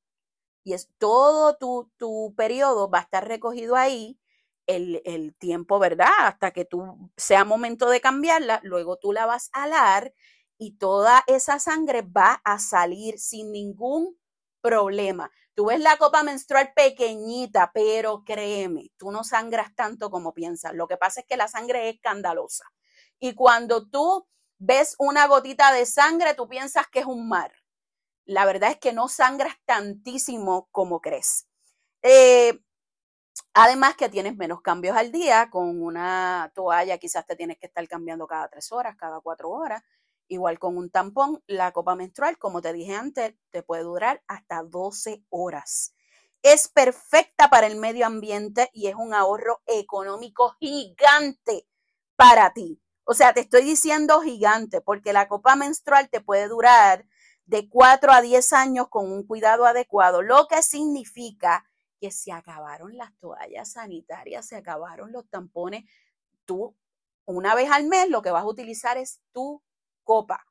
Y 0.64 0.74
es 0.74 0.90
todo 1.00 1.58
tu, 1.58 1.92
tu 1.98 2.36
periodo 2.36 2.90
va 2.90 3.00
a 3.00 3.04
estar 3.04 3.28
recogido 3.28 3.76
ahí 3.76 4.20
el, 4.68 5.02
el, 5.06 5.36
tiempo, 5.36 5.80
¿verdad? 5.80 6.12
Hasta 6.20 6.52
que 6.52 6.66
tú 6.66 7.12
sea 7.18 7.46
momento 7.46 7.90
de 7.90 8.02
cambiarla, 8.02 8.60
luego 8.64 8.98
tú 8.98 9.14
la 9.14 9.26
vas 9.26 9.50
a 9.54 9.64
alar 9.64 10.14
y 10.58 10.78
toda 10.78 11.24
esa 11.28 11.60
sangre 11.60 12.02
va 12.02 12.42
a 12.44 12.60
salir 12.60 13.20
sin 13.20 13.52
ningún 13.52 14.18
problema. 14.62 15.32
Tú 15.54 15.66
ves 15.68 15.80
la 15.80 15.98
copa 15.98 16.24
menstrual 16.24 16.74
pequeñita, 16.76 17.72
pero 17.74 18.24
créeme, 18.24 18.92
tú 18.98 19.12
no 19.12 19.24
sangras 19.24 19.74
tanto 19.76 20.12
como 20.12 20.34
piensas. 20.34 20.74
Lo 20.74 20.88
que 20.88 20.98
pasa 20.98 21.22
es 21.22 21.26
que 21.26 21.38
la 21.38 21.48
sangre 21.48 21.90
es 21.90 21.96
escandalosa. 21.96 22.66
Y 23.20 23.34
cuando 23.34 23.88
tú 23.88 24.28
ves 24.60 24.96
una 25.00 25.28
gotita 25.28 25.72
de 25.72 25.86
sangre, 25.86 26.34
tú 26.34 26.48
piensas 26.48 26.88
que 26.88 27.00
es 27.00 27.06
un 27.06 27.28
mar. 27.28 27.52
La 28.26 28.46
verdad 28.46 28.72
es 28.72 28.78
que 28.78 28.94
no 28.94 29.08
sangras 29.08 29.56
tantísimo 29.66 30.68
como 30.72 31.00
crees. 31.02 31.48
Eh, 32.02 32.60
además 33.60 33.96
que 33.96 34.08
tienes 34.08 34.36
menos 34.38 34.62
cambios 34.62 34.96
al 34.96 35.12
día, 35.12 35.50
con 35.50 35.82
una 35.82 36.52
toalla 36.54 37.00
quizás 37.00 37.26
te 37.26 37.36
tienes 37.36 37.58
que 37.58 37.66
estar 37.66 37.88
cambiando 37.88 38.28
cada 38.28 38.48
tres 38.50 38.72
horas, 38.72 38.96
cada 38.98 39.20
cuatro 39.20 39.50
horas. 39.50 39.84
Igual 40.28 40.60
con 40.60 40.78
un 40.78 40.92
tampón, 40.92 41.42
la 41.48 41.72
copa 41.72 41.96
menstrual, 41.96 42.38
como 42.38 42.62
te 42.62 42.72
dije 42.72 42.94
antes, 42.94 43.34
te 43.50 43.64
puede 43.64 43.82
durar 43.82 44.22
hasta 44.28 44.62
12 44.62 45.24
horas. 45.30 45.96
Es 46.44 46.68
perfecta 46.68 47.50
para 47.50 47.66
el 47.66 47.78
medio 47.78 48.06
ambiente 48.06 48.70
y 48.74 48.88
es 48.88 48.96
un 48.96 49.16
ahorro 49.16 49.64
económico 49.66 50.56
gigante 50.60 51.68
para 52.16 52.54
ti. 52.54 52.80
O 53.06 53.16
sea, 53.16 53.34
te 53.34 53.40
estoy 53.40 53.64
diciendo 53.64 54.22
gigante 54.22 54.82
porque 54.82 55.14
la 55.14 55.28
copa 55.28 55.56
menstrual 55.56 56.10
te 56.10 56.22
puede 56.22 56.48
durar 56.48 57.06
de 57.46 57.68
4 57.70 58.12
a 58.12 58.22
10 58.22 58.54
años 58.54 58.88
con 58.90 59.12
un 59.12 59.26
cuidado 59.26 59.66
adecuado, 59.66 60.22
lo 60.22 60.46
que 60.48 60.62
significa 60.62 61.67
que 62.00 62.12
se 62.12 62.32
acabaron 62.32 62.98
las 62.98 63.16
toallas 63.20 63.72
sanitarias, 63.74 64.48
se 64.48 64.56
acabaron 64.56 65.12
los 65.12 65.28
tampones, 65.30 65.86
tú 66.46 66.76
una 67.26 67.56
vez 67.56 67.70
al 67.72 67.86
mes 67.88 68.10
lo 68.10 68.22
que 68.22 68.32
vas 68.32 68.44
a 68.44 68.48
utilizar 68.48 68.98
es 68.98 69.22
tu 69.34 69.62
copa. 70.04 70.46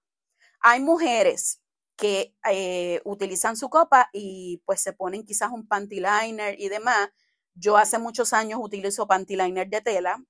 Hay 0.60 0.80
mujeres 0.80 1.62
que 1.96 2.34
eh, 2.50 3.00
utilizan 3.04 3.56
su 3.56 3.70
copa 3.70 4.10
y 4.12 4.62
pues 4.66 4.80
se 4.82 4.92
ponen 4.92 5.24
quizás 5.24 5.50
un 5.52 5.66
panty 5.66 6.00
liner 6.00 6.60
y 6.60 6.68
demás. 6.68 7.10
Yo 7.54 7.78
hace 7.78 7.98
muchos 7.98 8.32
años 8.34 8.60
utilizo 8.62 9.06
panty 9.06 9.36
liner 9.36 9.68
de 9.68 9.80
tela, 9.80 10.22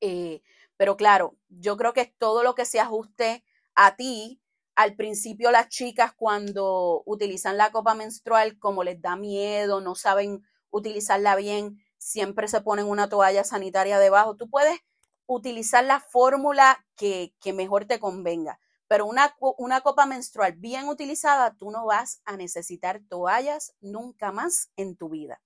eh, 0.00 0.42
pero 0.76 0.96
claro, 0.98 1.36
yo 1.48 1.76
creo 1.78 1.94
que 1.94 2.06
todo 2.18 2.42
lo 2.42 2.54
que 2.56 2.66
se 2.66 2.80
ajuste 2.80 3.44
a 3.74 3.96
ti. 3.96 4.41
Al 4.74 4.96
principio 4.96 5.50
las 5.50 5.68
chicas 5.68 6.12
cuando 6.14 7.02
utilizan 7.04 7.56
la 7.56 7.70
copa 7.72 7.94
menstrual, 7.94 8.58
como 8.58 8.84
les 8.84 9.00
da 9.02 9.16
miedo, 9.16 9.80
no 9.80 9.94
saben 9.94 10.42
utilizarla 10.70 11.36
bien, 11.36 11.78
siempre 11.98 12.48
se 12.48 12.62
ponen 12.62 12.86
una 12.86 13.08
toalla 13.08 13.44
sanitaria 13.44 13.98
debajo. 13.98 14.36
Tú 14.36 14.48
puedes 14.48 14.80
utilizar 15.26 15.84
la 15.84 16.00
fórmula 16.00 16.84
que, 16.96 17.32
mejor 17.54 17.84
te 17.84 18.00
convenga. 18.00 18.58
Pero 18.88 19.06
una, 19.06 19.34
una 19.58 19.80
copa 19.82 20.06
menstrual 20.06 20.54
bien 20.54 20.88
utilizada, 20.88 21.54
tú 21.54 21.70
no 21.70 21.86
vas 21.86 22.20
a 22.24 22.36
necesitar 22.36 23.00
toallas 23.08 23.74
nunca 23.80 24.32
más 24.32 24.70
en 24.76 24.96
tu 24.96 25.08
vida. 25.08 25.42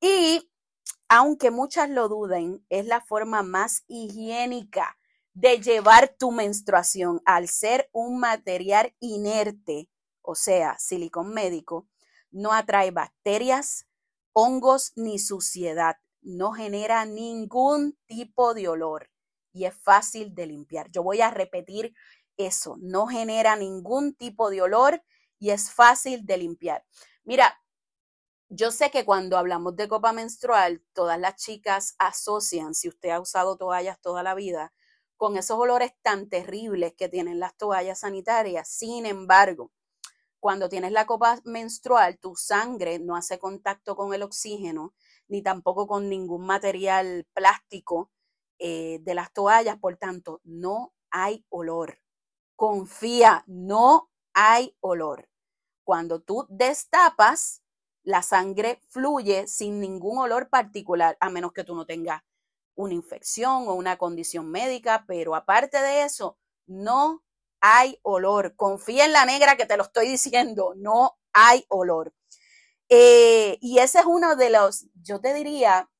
Y 0.00 0.50
aunque 1.08 1.50
muchas 1.50 1.90
lo 1.90 2.08
duden, 2.08 2.64
es 2.68 2.86
la 2.86 3.00
forma 3.00 3.42
más 3.42 3.84
higiénica 3.86 4.96
de 5.34 5.60
llevar 5.60 6.16
tu 6.18 6.30
menstruación 6.30 7.20
al 7.26 7.48
ser 7.48 7.88
un 7.92 8.18
material 8.18 8.94
inerte, 9.00 9.90
o 10.22 10.34
sea, 10.34 10.76
silicón 10.78 11.34
médico, 11.34 11.86
no 12.30 12.52
atrae 12.52 12.90
bacterias, 12.90 13.86
hongos 14.32 14.92
ni 14.96 15.18
suciedad 15.18 15.96
no 16.24 16.52
genera 16.52 17.04
ningún 17.04 17.96
tipo 18.06 18.54
de 18.54 18.68
olor 18.68 19.10
y 19.52 19.66
es 19.66 19.74
fácil 19.76 20.34
de 20.34 20.46
limpiar. 20.46 20.90
Yo 20.90 21.02
voy 21.02 21.20
a 21.20 21.30
repetir 21.30 21.94
eso, 22.36 22.76
no 22.80 23.06
genera 23.06 23.54
ningún 23.56 24.14
tipo 24.14 24.50
de 24.50 24.62
olor 24.62 25.02
y 25.38 25.50
es 25.50 25.70
fácil 25.70 26.24
de 26.24 26.38
limpiar. 26.38 26.84
Mira, 27.22 27.60
yo 28.48 28.72
sé 28.72 28.90
que 28.90 29.04
cuando 29.04 29.36
hablamos 29.36 29.76
de 29.76 29.88
copa 29.88 30.12
menstrual, 30.12 30.82
todas 30.92 31.18
las 31.18 31.36
chicas 31.36 31.94
asocian, 31.98 32.74
si 32.74 32.88
usted 32.88 33.10
ha 33.10 33.20
usado 33.20 33.56
toallas 33.56 34.00
toda 34.00 34.22
la 34.22 34.34
vida, 34.34 34.72
con 35.16 35.36
esos 35.36 35.58
olores 35.58 35.92
tan 36.02 36.28
terribles 36.28 36.94
que 36.94 37.08
tienen 37.08 37.40
las 37.40 37.56
toallas 37.56 38.00
sanitarias. 38.00 38.68
Sin 38.68 39.06
embargo, 39.06 39.70
cuando 40.40 40.68
tienes 40.68 40.92
la 40.92 41.06
copa 41.06 41.40
menstrual, 41.44 42.18
tu 42.18 42.36
sangre 42.36 42.98
no 42.98 43.16
hace 43.16 43.38
contacto 43.38 43.96
con 43.96 44.12
el 44.12 44.22
oxígeno 44.22 44.94
ni 45.26 45.42
tampoco 45.42 45.86
con 45.86 46.08
ningún 46.08 46.44
material 46.44 47.26
plástico 47.32 48.10
eh, 48.58 48.98
de 49.02 49.14
las 49.14 49.32
toallas, 49.32 49.78
por 49.78 49.96
tanto, 49.96 50.40
no 50.44 50.92
hay 51.10 51.44
olor. 51.48 51.98
Confía, 52.56 53.42
no 53.46 54.10
hay 54.34 54.76
olor. 54.80 55.28
Cuando 55.82 56.20
tú 56.20 56.46
destapas, 56.50 57.62
la 58.02 58.22
sangre 58.22 58.80
fluye 58.90 59.48
sin 59.48 59.80
ningún 59.80 60.18
olor 60.18 60.50
particular, 60.50 61.16
a 61.20 61.30
menos 61.30 61.52
que 61.52 61.64
tú 61.64 61.74
no 61.74 61.86
tengas 61.86 62.22
una 62.76 62.94
infección 62.94 63.68
o 63.68 63.74
una 63.74 63.96
condición 63.98 64.50
médica, 64.50 65.04
pero 65.06 65.34
aparte 65.34 65.78
de 65.80 66.02
eso, 66.04 66.38
no 66.66 67.22
hay 67.60 67.98
olor. 68.02 68.56
Confía 68.56 69.04
en 69.06 69.12
la 69.12 69.24
negra 69.26 69.56
que 69.56 69.66
te 69.66 69.76
lo 69.76 69.84
estoy 69.84 70.08
diciendo, 70.08 70.74
no 70.76 71.18
hay 71.32 71.64
olor. 71.68 72.12
Eh, 72.88 73.58
y 73.60 73.78
ese 73.78 74.00
es 74.00 74.06
uno 74.06 74.36
de 74.36 74.50
los, 74.50 74.86
yo 75.02 75.20
te 75.20 75.34
diría, 75.34 75.90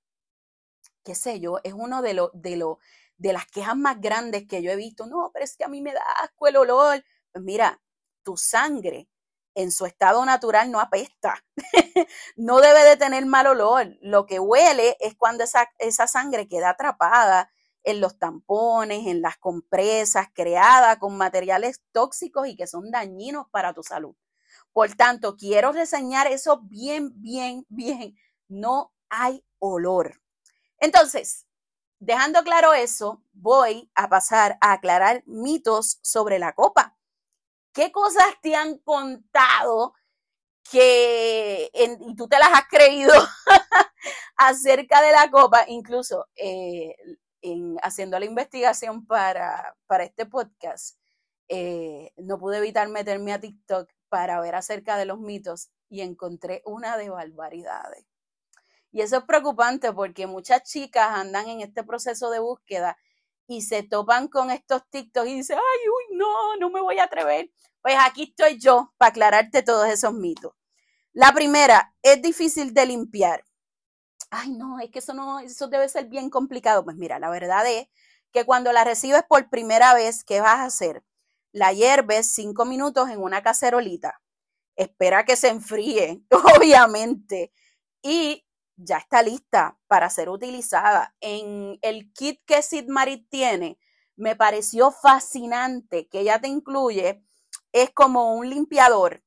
qué 1.05 1.15
sé 1.15 1.41
yo, 1.41 1.59
es 1.65 1.73
uno 1.73 2.03
de 2.03 2.15
los, 2.15 2.31
de 2.35 2.57
los, 2.57 2.79
de 3.17 3.33
las 3.33 3.47
quejas 3.47 3.77
más 3.77 4.01
grandes 4.01 4.47
que 4.49 4.63
yo 4.63 4.71
he 4.71 4.77
visto. 4.77 5.07
No, 5.07 5.31
pero 5.33 5.45
es 5.45 5.57
que 5.57 5.65
a 5.65 5.69
mí 5.69 5.81
me 5.83 5.93
da 5.93 6.03
asco 6.23 6.47
el 6.49 6.57
olor. 6.57 7.05
Pues 7.33 7.45
mira, 7.45 7.81
tu 8.23 8.37
sangre 8.37 9.09
en 9.55 9.71
su 9.71 9.87
estado 9.87 10.25
natural 10.25 10.71
no 10.71 10.81
apesta, 10.81 11.45
no 12.37 12.61
debe 12.61 12.85
de 12.85 12.97
tener 12.97 13.27
mal 13.27 13.47
olor. 13.47 13.97
Lo 14.01 14.27
que 14.27 14.39
huele 14.41 14.97
es 15.01 15.15
cuando 15.17 15.45
esa, 15.45 15.71
esa 15.79 16.07
sangre 16.07 16.49
queda 16.49 16.71
atrapada 16.71 17.51
en 17.83 18.01
los 18.01 18.19
tampones, 18.19 19.07
en 19.07 19.21
las 19.21 19.37
compresas, 19.37 20.29
creada 20.35 20.99
con 20.99 21.17
materiales 21.17 21.83
tóxicos 21.93 22.49
y 22.49 22.57
que 22.57 22.67
son 22.67 22.91
dañinos 22.91 23.47
para 23.51 23.75
tu 23.75 23.83
salud. 23.83 24.17
Por 24.73 24.93
tanto, 24.95 25.37
quiero 25.37 25.73
reseñar 25.73 26.27
eso 26.27 26.61
bien, 26.63 27.13
bien, 27.21 27.67
bien. 27.69 28.17
No 28.49 28.93
hay 29.09 29.45
olor. 29.59 30.21
Entonces, 30.79 31.47
dejando 31.99 32.43
claro 32.43 32.73
eso, 32.73 33.23
voy 33.33 33.91
a 33.95 34.09
pasar 34.09 34.59
a 34.61 34.73
aclarar 34.73 35.23
mitos 35.27 35.99
sobre 36.03 36.39
la 36.39 36.55
copa. 36.55 36.97
¿Qué 37.73 37.93
cosas 37.93 38.27
te 38.43 38.55
han 38.55 38.79
contado 38.79 39.95
que 40.71 41.71
y 41.75 42.17
tú 42.17 42.29
te 42.29 42.39
las 42.39 42.51
has 42.53 42.69
creído 42.69 43.13
acerca 44.37 45.03
de 45.03 45.13
la 45.13 45.31
copa? 45.31 45.65
Incluso 45.69 46.27
eh, 46.37 46.95
en, 47.43 47.77
haciendo 47.83 48.19
la 48.19 48.25
investigación 48.25 49.07
para, 49.07 49.77
para 49.87 50.05
este 50.05 50.27
podcast, 50.27 50.99
eh, 51.49 52.13
no 52.17 52.39
pude 52.39 52.59
evitar 52.59 52.89
meterme 52.89 53.33
a 53.33 53.41
TikTok 53.41 53.91
para 54.09 54.41
ver 54.41 54.55
acerca 54.55 54.97
de 54.97 55.05
los 55.05 55.21
mitos 55.21 55.71
y 55.89 56.01
encontré 56.01 56.63
una 56.65 56.97
de 56.97 57.11
barbaridades. 57.11 58.07
Y 58.93 59.03
eso 59.03 59.19
es 59.19 59.25
preocupante 59.25 59.93
porque 59.93 60.27
muchas 60.27 60.63
chicas 60.63 61.09
andan 61.11 61.49
en 61.49 61.61
este 61.61 61.83
proceso 61.83 62.31
de 62.31 62.39
búsqueda 62.39 62.97
y 63.47 63.63
se 63.63 63.83
topan 63.83 64.29
con 64.29 64.51
estos 64.51 64.89
TikToks 64.89 65.29
y 65.29 65.35
dicen, 65.35 65.59
ay, 65.59 65.89
no, 66.15 66.57
no 66.57 66.71
me 66.71 66.81
voy 66.81 66.99
a 66.99 67.05
atrever. 67.05 67.51
Pues 67.83 67.97
aquí 68.01 68.25
estoy 68.25 68.59
yo 68.59 68.93
para 68.97 69.11
aclararte 69.11 69.63
todos 69.63 69.89
esos 69.89 70.15
mitos. 70.15 70.53
La 71.13 71.33
primera, 71.33 71.95
es 72.03 72.21
difícil 72.23 72.75
de 72.75 72.87
limpiar. 72.87 73.45
Ay, 74.31 74.51
no, 74.51 74.81
es 74.81 74.91
que 74.91 74.99
eso 74.99 75.15
no, 75.15 75.39
eso 75.39 75.69
debe 75.69 75.89
ser 75.89 76.07
bien 76.07 76.31
complicado. 76.31 76.85
Pues 76.85 76.97
mira, 76.97 77.19
la 77.19 77.31
verdad 77.31 77.67
es 77.67 77.89
que 78.33 78.45
cuando 78.45 78.73
la 78.73 78.85
recibes 78.85 79.23
por 79.29 79.49
primera 79.49 79.95
vez, 79.95 80.25
¿qué 80.25 80.41
vas 80.41 80.59
a 80.59 80.65
hacer? 80.65 81.05
La 81.53 81.73
hierves 81.73 82.35
cinco 82.35 82.65
minutos 82.65 83.11
en 83.11 83.23
una 83.23 83.43
cacerolita. 83.43 84.21
Espera 84.77 85.25
que 85.25 85.37
se 85.37 85.49
enfríe, 85.49 86.23
obviamente. 86.59 87.53
Y 88.03 88.45
ya 88.77 88.99
está 88.99 89.23
lista 89.23 89.79
para 89.87 90.11
ser 90.11 90.29
utilizada. 90.29 91.15
En 91.21 91.79
el 91.83 92.13
kit 92.13 92.41
que 92.45 92.61
Sid 92.63 92.89
Marit 92.89 93.29
tiene, 93.31 93.79
me 94.17 94.37
pareció 94.37 94.91
fascinante 94.91 96.09
que 96.09 96.21
ella 96.21 96.41
te 96.41 96.49
incluye, 96.49 97.23
es 97.73 97.91
como 97.91 98.35
un 98.35 98.49
limpiador 98.49 99.23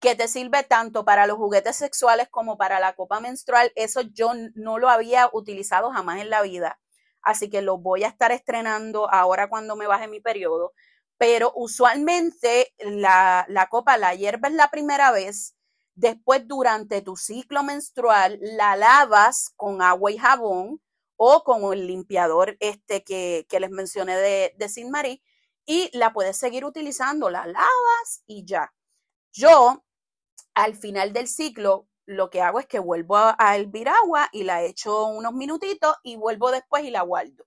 que 0.00 0.14
te 0.16 0.28
sirve 0.28 0.62
tanto 0.62 1.04
para 1.04 1.26
los 1.26 1.36
juguetes 1.36 1.76
sexuales 1.76 2.28
como 2.30 2.56
para 2.56 2.80
la 2.80 2.94
copa 2.94 3.20
menstrual. 3.20 3.70
Eso 3.76 4.00
yo 4.00 4.32
no 4.54 4.78
lo 4.78 4.88
había 4.88 5.28
utilizado 5.32 5.90
jamás 5.90 6.20
en 6.20 6.30
la 6.30 6.42
vida. 6.42 6.80
Así 7.22 7.50
que 7.50 7.62
lo 7.62 7.78
voy 7.78 8.04
a 8.04 8.08
estar 8.08 8.32
estrenando 8.32 9.10
ahora 9.10 9.48
cuando 9.48 9.76
me 9.76 9.86
baje 9.86 10.08
mi 10.08 10.20
periodo. 10.20 10.72
Pero 11.18 11.52
usualmente 11.54 12.72
la, 12.78 13.44
la 13.48 13.68
copa 13.68 13.98
la 13.98 14.14
hierves 14.14 14.52
la 14.52 14.70
primera 14.70 15.12
vez. 15.12 15.54
Después, 15.94 16.48
durante 16.48 17.02
tu 17.02 17.16
ciclo 17.16 17.62
menstrual, 17.62 18.38
la 18.40 18.76
lavas 18.76 19.50
con 19.56 19.82
agua 19.82 20.10
y 20.10 20.16
jabón 20.16 20.80
o 21.22 21.44
con 21.44 21.70
el 21.74 21.86
limpiador 21.86 22.56
este 22.60 23.04
que, 23.04 23.46
que 23.46 23.60
les 23.60 23.70
mencioné 23.70 24.16
de, 24.16 24.54
de 24.56 24.68
Sin 24.70 24.90
Marie 24.90 25.22
y 25.66 25.90
la 25.92 26.14
puedes 26.14 26.38
seguir 26.38 26.64
utilizando. 26.64 27.28
La 27.28 27.44
lavas 27.44 28.22
y 28.26 28.46
ya. 28.46 28.72
Yo 29.30 29.84
al 30.54 30.74
final 30.74 31.12
del 31.12 31.28
ciclo, 31.28 31.86
lo 32.06 32.30
que 32.30 32.40
hago 32.40 32.58
es 32.58 32.66
que 32.66 32.78
vuelvo 32.78 33.18
a, 33.18 33.36
hervir 33.54 33.90
agua 33.90 34.30
y 34.32 34.44
la 34.44 34.62
echo 34.62 35.08
unos 35.08 35.34
minutitos 35.34 35.94
y 36.02 36.16
vuelvo 36.16 36.50
después 36.50 36.84
y 36.84 36.90
la 36.90 37.02
guardo. 37.02 37.46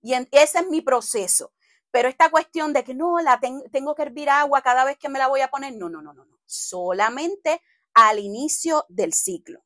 Y 0.00 0.14
ese 0.14 0.60
es 0.60 0.68
mi 0.68 0.80
proceso. 0.80 1.52
Pero 1.90 2.08
esta 2.08 2.30
cuestión 2.30 2.72
de 2.72 2.84
que 2.84 2.94
no, 2.94 3.20
la 3.20 3.38
tengo 3.70 3.94
que 3.94 4.02
hervir 4.02 4.30
agua 4.30 4.62
cada 4.62 4.84
vez 4.84 4.96
que 4.96 5.10
me 5.10 5.18
la 5.18 5.28
voy 5.28 5.42
a 5.42 5.48
poner, 5.48 5.76
no, 5.76 5.90
no, 5.90 6.00
no, 6.00 6.14
no, 6.14 6.24
no. 6.24 6.38
Solamente 6.46 7.60
al 7.92 8.18
inicio 8.18 8.86
del 8.88 9.12
ciclo. 9.12 9.62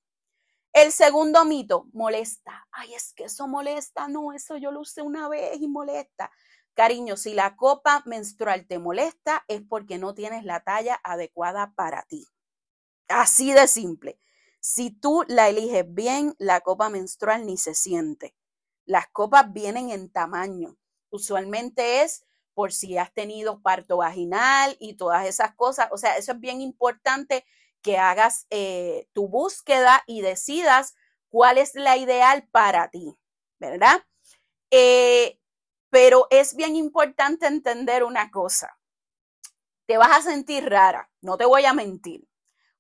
El 0.75 0.91
segundo 0.91 1.45
mito, 1.45 1.87
molesta. 1.93 2.67
Ay, 2.73 2.95
es 2.95 3.13
que 3.13 3.25
eso 3.25 3.47
molesta. 3.47 4.09
No, 4.09 4.33
eso 4.33 4.57
yo 4.57 4.73
lo 4.73 4.81
usé 4.81 5.03
una 5.03 5.29
vez 5.29 5.61
y 5.61 5.69
molesta. 5.69 6.33
Cariño, 6.75 7.17
si 7.17 7.33
la 7.33 7.55
copa 7.55 8.03
menstrual 8.07 8.67
te 8.67 8.81
molesta, 8.81 9.45
es 9.47 9.63
porque 9.63 9.99
no 9.99 10.15
tienes 10.15 10.45
la 10.45 10.65
talla 10.65 11.01
adecuada 11.05 11.73
para 11.77 12.03
ti. 12.03 12.27
Así 13.07 13.53
de 13.53 13.69
simple. 13.69 14.19
Si 14.59 14.91
tú 14.91 15.25
la 15.29 15.49
eliges 15.49 15.85
bien, 15.87 16.35
la 16.39 16.61
copa 16.61 16.89
menstrual 16.91 17.47
ni 17.47 17.57
se 17.57 17.75
siente. 17.75 18.35
Las 18.85 19.07
copas 19.07 19.53
vienen 19.53 19.91
en 19.91 20.11
tamaño. 20.11 20.77
Usualmente 21.09 22.03
es 22.03 22.25
por 22.53 22.73
si 22.73 22.99
has 22.99 23.15
tenido 23.15 23.63
parto 23.63 23.99
vaginal 23.99 24.77
y 24.81 24.95
todas 24.97 25.25
esas 25.27 25.55
cosas. 25.55 25.87
O 25.93 25.99
sea, 25.99 26.17
eso 26.17 26.33
es 26.33 26.41
bien 26.41 26.61
importante 26.61 27.45
que 27.85 27.99
hagas 27.99 28.47
eh, 28.51 29.07
tu 29.13 29.29
búsqueda 29.29 30.03
y 30.07 30.23
decidas 30.23 30.97
cuál 31.29 31.59
es 31.59 31.75
la 31.75 31.99
ideal 31.99 32.49
para 32.51 32.89
ti, 32.91 33.17
¿verdad? 33.61 34.03
Eh, 34.71 35.39
pero 35.91 36.27
es 36.31 36.57
bien 36.57 36.75
importante 36.75 37.47
entender 37.47 38.03
una 38.03 38.31
cosa. 38.31 38.77
Te 39.87 39.99
vas 39.99 40.17
a 40.17 40.23
sentir 40.23 40.69
rara, 40.69 41.11
no 41.21 41.37
te 41.37 41.45
voy 41.45 41.67
a 41.67 41.75
mentir. 41.75 42.27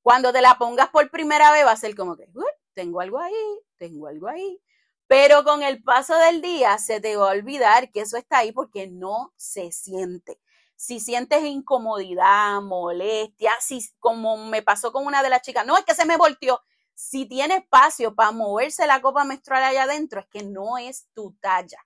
Cuando 0.02 0.32
te 0.32 0.40
la 0.40 0.56
pongas 0.56 0.88
por 0.88 1.10
primera 1.10 1.52
vez 1.52 1.66
va 1.66 1.72
a 1.72 1.76
ser 1.76 1.94
como 1.94 2.16
que, 2.16 2.26
tengo 2.72 3.00
algo 3.00 3.18
ahí, 3.18 3.60
tengo 3.76 4.06
algo 4.06 4.28
ahí. 4.28 4.60
Pero 5.06 5.44
con 5.44 5.62
el 5.62 5.82
paso 5.82 6.16
del 6.16 6.40
día 6.40 6.78
se 6.78 7.00
te 7.02 7.16
va 7.16 7.28
a 7.28 7.32
olvidar 7.32 7.92
que 7.92 8.00
eso 8.00 8.16
está 8.16 8.38
ahí 8.38 8.52
porque 8.52 8.88
no 8.88 9.34
se 9.36 9.70
siente. 9.70 10.40
Si 10.76 11.00
sientes 11.00 11.44
incomodidad, 11.44 12.60
molestia, 12.60 13.52
si 13.60 13.88
como 14.00 14.36
me 14.36 14.62
pasó 14.62 14.92
con 14.92 15.06
una 15.06 15.22
de 15.22 15.30
las 15.30 15.42
chicas, 15.42 15.66
no 15.66 15.76
es 15.76 15.84
que 15.84 15.94
se 15.94 16.04
me 16.04 16.16
volteó. 16.16 16.60
Si 16.94 17.26
tiene 17.26 17.56
espacio 17.56 18.14
para 18.14 18.32
moverse 18.32 18.86
la 18.86 19.00
copa 19.00 19.24
menstrual 19.24 19.62
allá 19.64 19.84
adentro, 19.84 20.20
es 20.20 20.26
que 20.26 20.42
no 20.42 20.78
es 20.78 21.08
tu 21.14 21.32
talla. 21.40 21.78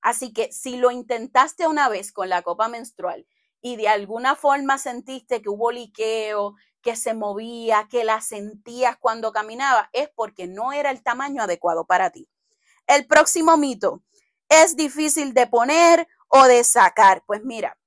Así 0.00 0.32
que 0.32 0.52
si 0.52 0.76
lo 0.76 0.90
intentaste 0.90 1.66
una 1.66 1.88
vez 1.88 2.12
con 2.12 2.28
la 2.28 2.42
copa 2.42 2.68
menstrual 2.68 3.26
y 3.60 3.76
de 3.76 3.88
alguna 3.88 4.36
forma 4.36 4.78
sentiste 4.78 5.42
que 5.42 5.48
hubo 5.48 5.72
liqueo, 5.72 6.54
que 6.82 6.96
se 6.96 7.14
movía, 7.14 7.88
que 7.90 8.04
la 8.04 8.20
sentías 8.20 8.96
cuando 8.98 9.32
caminaba, 9.32 9.90
es 9.92 10.08
porque 10.14 10.46
no 10.46 10.72
era 10.72 10.90
el 10.90 11.02
tamaño 11.02 11.42
adecuado 11.42 11.84
para 11.84 12.10
ti. 12.10 12.28
El 12.86 13.06
próximo 13.06 13.56
mito, 13.56 14.02
es 14.48 14.76
difícil 14.76 15.34
de 15.34 15.46
poner 15.46 16.08
o 16.28 16.44
de 16.44 16.64
sacar. 16.64 17.22
Pues 17.26 17.44
mira, 17.44 17.77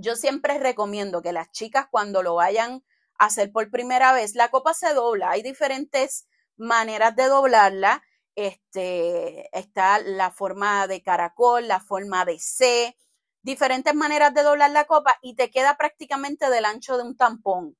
yo 0.00 0.16
siempre 0.16 0.58
recomiendo 0.58 1.22
que 1.22 1.32
las 1.32 1.50
chicas 1.50 1.86
cuando 1.90 2.22
lo 2.22 2.34
vayan 2.34 2.84
a 3.18 3.26
hacer 3.26 3.52
por 3.52 3.70
primera 3.70 4.12
vez, 4.12 4.34
la 4.34 4.48
copa 4.50 4.74
se 4.74 4.94
dobla. 4.94 5.30
Hay 5.30 5.42
diferentes 5.42 6.26
maneras 6.56 7.14
de 7.16 7.24
doblarla. 7.26 8.02
Este, 8.34 9.56
está 9.56 9.98
la 9.98 10.30
forma 10.30 10.86
de 10.86 11.02
caracol, 11.02 11.68
la 11.68 11.80
forma 11.80 12.24
de 12.24 12.38
C, 12.38 12.96
diferentes 13.42 13.94
maneras 13.94 14.32
de 14.34 14.42
doblar 14.42 14.70
la 14.70 14.84
copa 14.86 15.18
y 15.22 15.34
te 15.34 15.50
queda 15.50 15.76
prácticamente 15.76 16.48
del 16.48 16.64
ancho 16.64 16.96
de 16.96 17.04
un 17.04 17.16
tampón. 17.16 17.76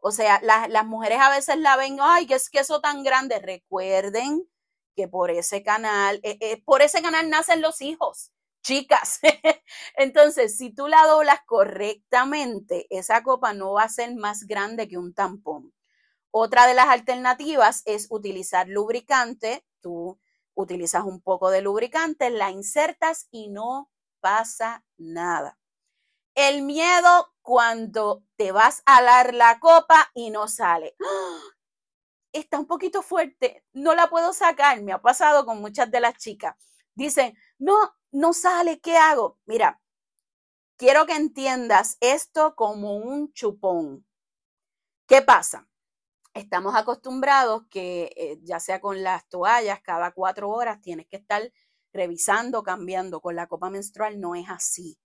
O 0.00 0.12
sea, 0.12 0.40
las 0.42 0.86
mujeres 0.86 1.18
a 1.20 1.30
veces 1.30 1.58
la 1.58 1.76
ven, 1.76 1.98
ay, 2.00 2.26
que 2.26 2.34
es 2.34 2.50
que 2.50 2.60
eso 2.60 2.80
tan 2.80 3.02
grande. 3.02 3.40
Recuerden 3.40 4.48
que 4.94 5.08
por 5.08 5.30
ese 5.30 5.62
canal, 5.62 6.20
eh, 6.22 6.38
eh, 6.40 6.62
por 6.64 6.82
ese 6.82 7.02
canal 7.02 7.28
nacen 7.30 7.60
los 7.60 7.80
hijos, 7.82 8.32
chicas. 8.68 9.20
Entonces, 9.96 10.58
si 10.58 10.70
tú 10.70 10.88
la 10.88 11.06
doblas 11.06 11.40
correctamente, 11.46 12.86
esa 12.90 13.22
copa 13.22 13.54
no 13.54 13.72
va 13.72 13.84
a 13.84 13.88
ser 13.88 14.14
más 14.14 14.46
grande 14.46 14.88
que 14.88 14.98
un 14.98 15.14
tampón. 15.14 15.72
Otra 16.30 16.66
de 16.66 16.74
las 16.74 16.88
alternativas 16.88 17.82
es 17.86 18.08
utilizar 18.10 18.68
lubricante. 18.68 19.64
Tú 19.80 20.20
utilizas 20.54 21.04
un 21.04 21.22
poco 21.22 21.50
de 21.50 21.62
lubricante, 21.62 22.28
la 22.28 22.50
insertas 22.50 23.28
y 23.30 23.48
no 23.48 23.90
pasa 24.20 24.84
nada. 24.98 25.58
El 26.34 26.62
miedo 26.62 27.32
cuando 27.40 28.22
te 28.36 28.52
vas 28.52 28.82
a 28.84 28.98
alar 28.98 29.32
la 29.32 29.58
copa 29.60 30.10
y 30.14 30.28
no 30.28 30.46
sale. 30.46 30.94
Está 32.32 32.58
un 32.58 32.66
poquito 32.66 33.00
fuerte, 33.00 33.64
no 33.72 33.94
la 33.94 34.10
puedo 34.10 34.34
sacar. 34.34 34.82
Me 34.82 34.92
ha 34.92 35.00
pasado 35.00 35.46
con 35.46 35.62
muchas 35.62 35.90
de 35.90 36.00
las 36.00 36.18
chicas. 36.18 36.54
Dicen, 36.94 37.34
no, 37.58 37.94
no 38.12 38.32
sale, 38.32 38.80
¿qué 38.80 38.96
hago? 38.96 39.38
Mira, 39.46 39.80
quiero 40.76 41.06
que 41.06 41.14
entiendas 41.14 41.96
esto 42.00 42.54
como 42.56 42.96
un 42.96 43.32
chupón. 43.32 44.06
¿Qué 45.06 45.22
pasa? 45.22 45.68
Estamos 46.34 46.74
acostumbrados 46.76 47.64
que 47.70 48.12
eh, 48.16 48.38
ya 48.42 48.60
sea 48.60 48.80
con 48.80 49.02
las 49.02 49.28
toallas, 49.28 49.80
cada 49.82 50.12
cuatro 50.12 50.50
horas 50.50 50.80
tienes 50.80 51.06
que 51.08 51.16
estar 51.16 51.52
revisando, 51.92 52.62
cambiando. 52.62 53.20
Con 53.20 53.36
la 53.36 53.46
copa 53.48 53.70
menstrual 53.70 54.20
no 54.20 54.34
es 54.34 54.48
así 54.48 54.98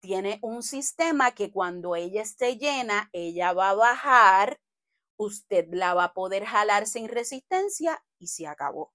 tiene 0.00 0.38
un 0.42 0.62
sistema 0.62 1.32
que 1.32 1.50
cuando 1.50 1.96
ella 1.96 2.22
esté 2.22 2.56
llena, 2.56 3.10
ella 3.12 3.52
va 3.52 3.70
a 3.70 3.74
bajar, 3.74 4.60
usted 5.16 5.66
la 5.72 5.94
va 5.94 6.04
a 6.04 6.14
poder 6.14 6.44
jalar 6.44 6.86
sin 6.86 7.08
resistencia 7.08 8.02
y 8.18 8.28
se 8.28 8.46
acabó. 8.46 8.92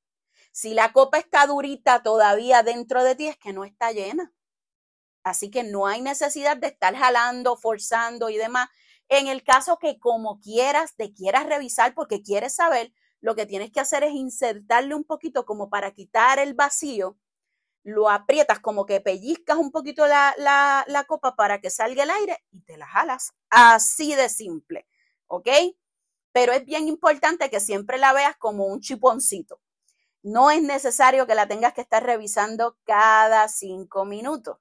Si 0.53 0.73
la 0.73 0.93
copa 0.93 1.17
está 1.17 1.45
durita 1.47 2.01
todavía 2.03 2.63
dentro 2.63 3.03
de 3.03 3.15
ti, 3.15 3.27
es 3.27 3.37
que 3.37 3.51
no 3.51 3.65
está 3.65 3.91
llena. 3.91 4.31
Así 5.23 5.49
que 5.49 5.63
no 5.63 5.87
hay 5.87 6.01
necesidad 6.01 6.55
de 6.55 6.67
estar 6.67 6.95
jalando, 6.95 7.57
forzando 7.57 8.29
y 8.29 8.37
demás. 8.37 8.69
En 9.09 9.27
el 9.27 9.43
caso 9.43 9.79
que 9.79 9.99
como 9.99 10.39
quieras, 10.39 10.95
te 10.95 11.11
quieras 11.11 11.45
revisar 11.47 11.93
porque 11.93 12.21
quieres 12.21 12.55
saber, 12.55 12.93
lo 13.19 13.35
que 13.35 13.45
tienes 13.45 13.71
que 13.71 13.81
hacer 13.81 14.03
es 14.03 14.13
insertarle 14.13 14.95
un 14.95 15.03
poquito 15.03 15.45
como 15.45 15.69
para 15.69 15.91
quitar 15.91 16.39
el 16.39 16.53
vacío 16.53 17.17
lo 17.83 18.09
aprietas 18.09 18.59
como 18.59 18.85
que 18.85 19.01
pellizcas 19.01 19.57
un 19.57 19.71
poquito 19.71 20.07
la, 20.07 20.33
la, 20.37 21.03
copa 21.05 21.35
para 21.35 21.59
que 21.59 21.69
salga 21.69 22.03
el 22.03 22.09
aire 22.09 22.37
y 22.51 22.61
te 22.61 22.77
la 22.77 22.87
jalas. 22.87 23.33
Así 23.49 24.15
de 24.15 24.29
simple, 24.29 24.87
¿ok? 25.27 25.49
Pero 26.31 26.53
es 26.53 26.65
bien 26.65 26.87
importante 26.87 27.49
que 27.49 27.59
siempre 27.59 27.97
la 27.97 28.13
veas 28.13 28.37
como 28.37 28.65
un 28.65 28.79
chiponcito. 28.79 29.59
No 30.23 30.49
es 30.49 30.63
necesario 30.63 31.27
que 31.27 31.35
la 31.35 31.47
tengas 31.47 31.73
que 31.73 31.81
estar 31.81 32.03
revisando 32.03 32.77
cada 32.85 33.47
cinco 33.49 34.05
minutos. 34.05 34.57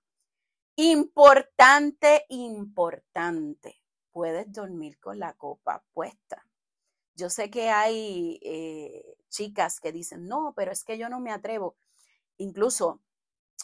Importante, 0.76 2.26
importante. 2.28 3.80
Puedes 4.10 4.52
dormir 4.52 4.98
con 4.98 5.18
la 5.18 5.34
copa 5.34 5.84
puesta. 5.94 6.44
Yo 7.14 7.30
sé 7.30 7.50
que 7.50 7.70
hay 7.70 8.40
eh, 8.42 9.16
chicas 9.28 9.80
que 9.80 9.92
dicen, 9.92 10.26
no, 10.26 10.52
pero 10.56 10.72
es 10.72 10.82
que 10.82 10.98
yo 10.98 11.08
no 11.08 11.20
me 11.20 11.30
atrevo. 11.30 11.76
Incluso 12.38 13.00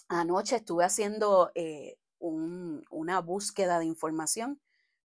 anoche 0.09 0.57
estuve 0.57 0.85
haciendo 0.85 1.51
eh, 1.55 1.99
una 2.21 3.21
búsqueda 3.21 3.79
de 3.79 3.87
información 3.87 4.61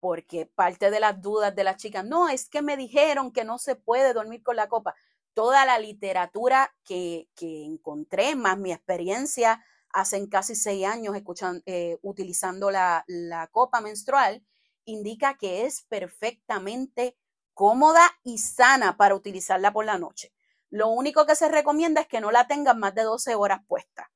porque 0.00 0.44
parte 0.44 0.90
de 0.90 1.00
las 1.00 1.22
dudas 1.22 1.56
de 1.56 1.64
las 1.64 1.78
chicas, 1.78 2.04
no, 2.04 2.28
es 2.28 2.50
que 2.50 2.60
me 2.60 2.76
dijeron 2.76 3.32
que 3.32 3.44
no 3.44 3.56
se 3.56 3.74
puede 3.74 4.12
dormir 4.12 4.42
con 4.42 4.56
la 4.56 4.68
copa. 4.68 4.94
Toda 5.34 5.66
la 5.66 5.78
literatura 5.78 6.74
que, 6.84 7.28
encontré, 7.40 8.36
más 8.36 8.58
mi 8.58 8.72
experiencia 8.72 9.64
hace 9.90 10.28
casi 10.28 10.54
seis 10.54 10.86
años 10.86 11.14
escuchan, 11.14 11.62
eh, 11.66 11.98
utilizando 12.02 12.70
la, 12.70 13.04
la 13.06 13.46
copa 13.48 13.80
menstrual, 13.80 14.44
indica 14.84 15.36
que 15.36 15.66
es 15.66 15.82
perfectamente 15.82 17.16
cómoda 17.54 18.02
y 18.22 18.38
sana 18.38 18.96
para 18.96 19.14
utilizarla 19.14 19.72
por 19.72 19.84
la 19.84 19.98
noche. 19.98 20.32
Lo 20.70 20.88
único 20.88 21.24
que 21.24 21.36
se 21.36 21.48
recomienda 21.48 22.00
es 22.00 22.08
que 22.08 22.20
no 22.20 22.32
la 22.32 22.46
tengan 22.46 22.78
más 22.80 22.94
de 22.94 23.02
12 23.02 23.36
horas 23.36 23.60
puesta, 23.66 24.10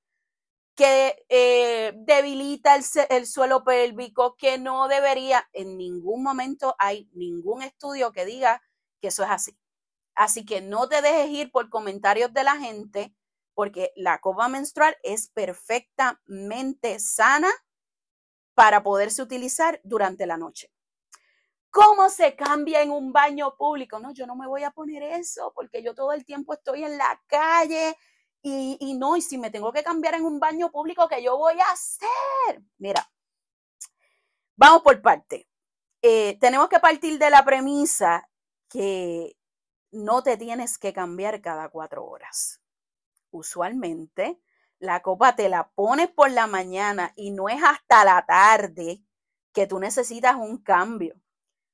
que 0.74 1.24
eh, 1.28 1.92
debilita 1.98 2.76
el, 3.10 3.26
suelo 3.26 3.64
pélvico, 3.64 4.36
que 4.36 4.58
no 4.58 4.88
debería, 4.88 5.48
en 5.52 5.76
ningún 5.76 6.22
momento 6.22 6.74
hay 6.78 7.08
ningún 7.12 7.62
estudio 7.62 8.12
que 8.12 8.24
diga 8.24 8.60
que 9.00 9.08
eso 9.08 9.22
es 9.22 9.30
así. 9.30 9.56
Así 10.18 10.44
que 10.44 10.60
no 10.60 10.88
te 10.88 11.00
dejes 11.00 11.30
ir 11.30 11.52
por 11.52 11.70
comentarios 11.70 12.34
de 12.34 12.42
la 12.42 12.56
gente, 12.56 13.14
porque 13.54 13.92
la 13.94 14.18
copa 14.18 14.48
menstrual 14.48 14.96
es 15.04 15.28
perfectamente 15.28 16.98
sana 16.98 17.48
para 18.54 18.82
poderse 18.82 19.22
utilizar 19.22 19.80
durante 19.84 20.26
la 20.26 20.36
noche. 20.36 20.72
¿Cómo 21.70 22.10
se 22.10 22.34
cambia 22.34 22.82
en 22.82 22.90
un 22.90 23.12
baño 23.12 23.56
público? 23.56 24.00
No, 24.00 24.12
yo 24.12 24.26
no 24.26 24.34
me 24.34 24.48
voy 24.48 24.64
a 24.64 24.72
poner 24.72 25.04
eso 25.04 25.52
porque 25.54 25.84
yo 25.84 25.94
todo 25.94 26.12
el 26.12 26.24
tiempo 26.24 26.52
estoy 26.52 26.82
en 26.82 26.98
la 26.98 27.22
calle 27.28 27.96
y, 28.42 28.96
no, 28.98 29.16
y 29.16 29.22
si 29.22 29.38
me 29.38 29.52
tengo 29.52 29.72
que 29.72 29.84
cambiar 29.84 30.14
en 30.14 30.24
un 30.24 30.40
baño 30.40 30.72
público, 30.72 31.06
¿qué 31.06 31.22
yo 31.22 31.38
voy 31.38 31.60
a 31.60 31.70
hacer? 31.70 32.60
Mira, 32.78 33.08
vamos 34.56 34.82
por 34.82 35.00
parte. 35.00 35.46
Eh, 36.02 36.36
tenemos 36.40 36.68
que 36.68 36.80
partir 36.80 37.20
de 37.20 37.30
la 37.30 37.44
premisa 37.44 38.28
que 38.68 39.37
no 39.90 40.22
te 40.22 40.36
tienes 40.36 40.78
que 40.78 40.92
cambiar 40.92 41.40
cada 41.40 41.68
cuatro 41.68 42.04
horas. 42.04 42.60
Usualmente, 43.30 44.40
la 44.78 45.02
copa 45.02 45.36
te 45.36 45.48
la 45.48 45.70
pones 45.70 46.08
por 46.08 46.30
la 46.30 46.46
mañana 46.46 47.12
y 47.16 47.30
no 47.30 47.48
es 47.48 47.62
hasta 47.62 48.04
la 48.04 48.24
tarde 48.26 49.02
que 49.52 49.66
tú 49.66 49.78
necesitas 49.78 50.36
un 50.36 50.58
cambio. 50.58 51.14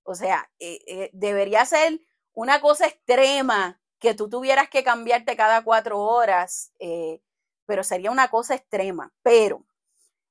O 0.05 0.15
sea, 0.15 0.51
eh, 0.59 0.79
eh, 0.87 1.11
debería 1.13 1.65
ser 1.65 2.01
una 2.33 2.61
cosa 2.61 2.87
extrema 2.87 3.81
que 3.99 4.15
tú 4.15 4.29
tuvieras 4.29 4.69
que 4.69 4.85
cambiarte 4.85 5.37
cada 5.37 5.63
cuatro 5.65 6.01
horas, 6.01 6.73
eh, 6.79 7.23
pero 7.67 7.85
sería 7.85 8.11
una 8.11 8.29
cosa 8.29 8.55
extrema. 8.55 9.13
Pero 9.23 9.65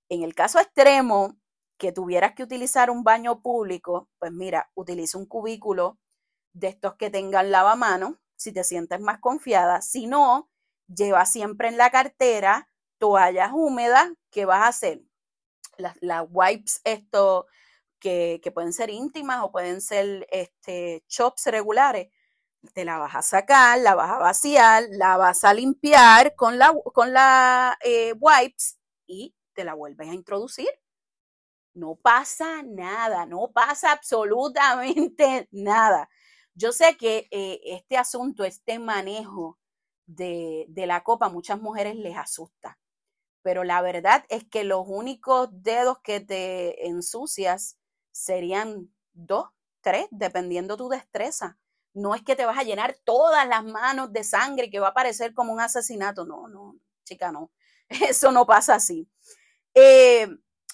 en 0.10 0.24
el 0.24 0.36
caso 0.36 0.60
extremo, 0.60 1.38
que 1.78 1.91
tuvieras 1.91 2.34
que 2.34 2.43
utilizar 2.43 2.89
un 2.89 3.04
baño 3.04 3.41
público, 3.41 4.10
pues 4.19 4.32
mira, 4.32 4.72
utiliza 4.76 5.17
un 5.17 5.26
cubículo 5.26 5.98
de 6.54 6.68
estos 6.68 6.96
que 6.96 7.10
tengan 7.10 7.52
lavamano, 7.52 8.20
si 8.36 8.52
te 8.52 8.63
sientes 8.63 9.00
más 9.00 9.20
confiada. 9.20 9.82
Si 9.82 10.08
no, 10.08 10.50
lleva 10.88 11.26
siempre 11.26 11.68
en 11.68 11.78
la 11.78 11.89
cartera 11.89 12.70
toallas 12.98 13.52
húmedas 13.54 14.12
que 14.32 14.46
vas 14.46 14.63
a 14.63 14.68
hacer. 14.68 15.02
Las, 15.78 16.28
wipes, 16.30 16.82
esto 16.84 17.48
que, 18.00 18.39
pueden 18.54 18.74
ser 18.74 18.89
íntimas 18.89 19.42
o 19.42 19.52
pueden 19.52 19.82
ser 19.82 20.28
este, 20.30 21.04
chops 21.08 21.48
regulares, 21.48 22.12
te 22.74 22.86
la 22.86 22.98
vas 22.98 23.16
a 23.16 23.22
sacar, 23.22 23.80
la 23.80 23.96
vas 23.96 24.12
a 24.12 24.18
vaciar, 24.20 24.86
la 24.92 25.18
vas 25.18 25.44
a 25.44 25.54
limpiar 25.54 26.36
con 26.36 26.58
la, 26.58 26.74
con 26.94 27.13
eh, 27.84 28.13
wipes 28.20 28.78
y 29.08 29.36
te 29.54 29.63
la 29.63 29.74
vuelves 29.74 30.10
a 30.10 30.13
introducir. 30.13 30.70
No 31.74 31.96
pasa 31.96 32.62
nada, 32.63 33.26
no 33.26 33.52
pasa 33.52 33.92
absolutamente 33.92 35.48
nada. 35.52 36.08
Yo 36.56 36.72
sé 36.72 36.98
que 36.98 37.28
eh, 37.32 37.60
este 37.66 37.98
asunto, 37.98 38.44
este 38.44 38.80
manejo 38.80 39.58
de, 40.06 40.68
la 40.76 41.04
copa, 41.04 41.28
a 41.28 41.30
muchas 41.30 41.60
mujeres 41.60 41.96
les 41.96 42.18
asusta, 42.18 42.80
pero 43.42 43.63
la 43.63 43.82
verdad 43.82 44.26
es 44.30 44.44
que 44.44 44.63
los 44.63 44.86
únicos 44.88 45.50
dedos 45.52 46.00
que 46.00 46.20
te 46.20 46.88
ensucias 46.88 47.78
serían 48.12 48.92
dos, 49.13 49.50
tres, 49.82 50.08
dependiendo 50.12 50.78
tu 50.78 50.89
destreza. 50.89 51.58
No 51.94 52.16
es 52.16 52.24
que 52.24 52.36
te 52.36 52.46
vas 52.46 52.58
a 52.58 52.63
llenar 52.63 52.96
todas 53.04 53.48
las 53.48 53.63
manos 53.63 54.12
de 54.13 54.24
sangre 54.24 54.70
que 54.70 54.80
va 54.80 54.89
a 54.89 54.94
parecer 54.94 55.34
como 55.34 55.54
un 55.54 55.60
asesinato. 55.60 56.26
No, 56.26 56.48
no, 56.48 56.76
chica, 57.04 57.32
no. 57.32 57.52
Eso 57.89 58.32
no 58.32 58.46
pasa 58.46 58.76
así. 58.76 59.08
Eh, 59.74 60.28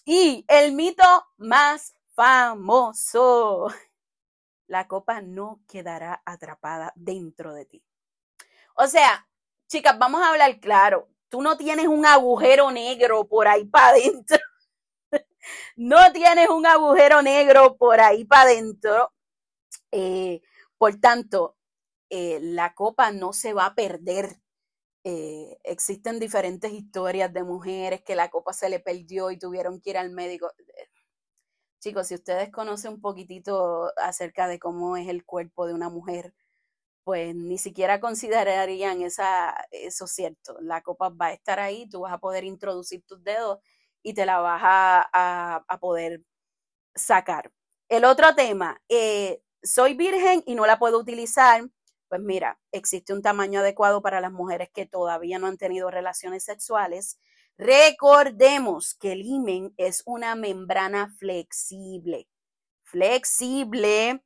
y 0.06 0.46
el 0.48 0.74
mito 0.74 1.04
más 1.38 1.94
famoso. 2.16 3.68
La 4.70 4.88
copa 4.88 5.20
no 5.22 5.62
quedará 5.68 6.22
atrapada 6.26 6.94
dentro 6.96 7.54
de 7.56 7.66
ti. 7.66 7.84
O 8.76 8.88
sea, 8.88 9.28
chicas, 9.68 9.98
vamos 9.98 10.22
a 10.22 10.30
hablar 10.30 10.60
claro. 10.60 11.10
Tú 11.28 11.42
no 11.42 11.58
tienes 11.58 11.88
un 11.88 12.06
agujero 12.06 12.70
negro 12.72 13.28
por 13.28 13.48
ahí 13.48 13.66
para 13.66 13.90
adentro 13.90 14.38
no 15.76 16.12
tienes 16.14 16.50
un 16.50 16.66
agujero 16.68 17.22
negro 17.24 17.78
por 17.78 18.00
ahí 18.00 18.26
para 18.26 18.44
adentro. 18.44 19.12
Eh, 19.92 20.42
por 20.78 21.00
tanto, 21.00 21.58
eh, 22.10 22.40
la 22.42 22.76
copa 22.76 23.12
no 23.12 23.34
se 23.34 23.54
va 23.54 23.66
a 23.66 23.76
perder. 23.76 24.40
Eh, 25.04 25.58
existen 25.64 26.20
diferentes 26.20 26.72
historias 26.72 27.34
de 27.34 27.44
mujeres 27.44 28.02
que 28.04 28.16
la 28.16 28.30
copa 28.30 28.54
se 28.54 28.70
le 28.70 28.80
perdió 28.80 29.32
y 29.32 29.40
tuvieron 29.40 29.82
que 29.82 29.92
ir 29.92 29.98
al 29.98 30.12
médico. 30.12 30.52
Chicos, 31.80 32.08
si 32.08 32.16
ustedes 32.16 32.52
conocen 32.52 32.94
un 32.94 33.02
poquitito 33.02 33.92
acerca 33.98 34.48
de 34.48 34.60
cómo 34.60 34.98
es 34.98 35.08
el 35.08 35.24
cuerpo 35.26 35.66
de 35.66 35.74
una 35.74 35.90
mujer, 35.90 36.34
pues 37.06 37.36
ni 37.36 37.58
siquiera 37.58 38.00
considerarían 38.02 39.02
esa, 39.02 39.56
eso 39.72 40.08
cierto. 40.08 40.58
La 40.62 40.82
copa 40.82 41.10
va 41.10 41.28
a 41.28 41.34
estar 41.34 41.60
ahí, 41.60 41.90
tú 41.90 42.02
vas 42.02 42.14
a 42.14 42.20
poder 42.20 42.44
introducir 42.44 43.04
tus 43.08 43.24
dedos 43.24 43.60
y 44.04 44.14
te 44.14 44.26
la 44.26 44.40
vas 44.40 44.62
a, 44.64 45.66
poder 45.82 46.24
sacar. 46.96 47.52
El 47.90 48.06
otro 48.06 48.36
tema, 48.36 48.82
eh, 48.90 49.42
soy 49.64 49.96
virgen 49.96 50.44
y 50.46 50.56
no 50.56 50.66
la 50.66 50.80
puedo 50.80 51.00
utilizar. 51.00 51.64
Pues 52.10 52.22
mira, 52.22 52.60
existe 52.72 53.14
un 53.14 53.22
tamaño 53.22 53.62
adecuado 53.62 54.02
para 54.02 54.22
las 54.22 54.32
mujeres 54.32 54.70
que 54.74 54.86
todavía 54.86 55.40
no 55.40 55.48
han 55.48 55.58
tenido 55.58 55.92
relaciones 55.92 56.44
sexuales. 56.44 57.20
Recordemos 57.60 58.96
que 58.96 59.12
el 59.12 59.26
imen 59.26 59.74
es 59.76 60.02
una 60.06 60.34
membrana 60.36 61.14
flexible, 61.20 62.30
flexible, 62.84 64.24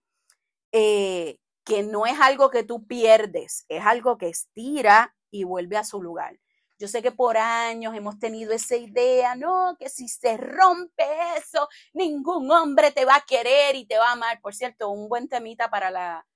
eh, 0.71 1.39
que 1.63 1.81
no 1.81 2.05
es 2.05 2.19
algo 2.21 2.51
que 2.51 2.63
tú 2.63 2.85
pierdes, 2.85 3.65
es 3.69 3.83
algo 3.83 4.19
que 4.19 4.29
estira 4.29 5.15
y 5.31 5.45
vuelve 5.45 5.77
a 5.77 5.83
su 5.83 5.99
lugar. 5.99 6.39
Yo 6.77 6.87
sé 6.87 7.01
que 7.01 7.11
por 7.11 7.37
años 7.37 7.95
hemos 7.95 8.19
tenido 8.19 8.53
esa 8.53 8.75
idea, 8.75 9.35
no, 9.35 9.77
que 9.79 9.89
si 9.89 10.09
se 10.09 10.37
rompe 10.37 11.03
eso, 11.35 11.67
ningún 11.93 12.51
hombre 12.51 12.91
te 12.91 13.03
va 13.03 13.15
a 13.15 13.25
querer 13.25 13.75
y 13.75 13.87
te 13.87 13.97
va 13.97 14.09
a 14.09 14.11
amar. 14.11 14.41
Por 14.41 14.53
cierto, 14.53 14.91
un 14.91 15.09
buen 15.09 15.27
temita 15.27 15.71
para 15.71 15.89
la, 15.89 16.27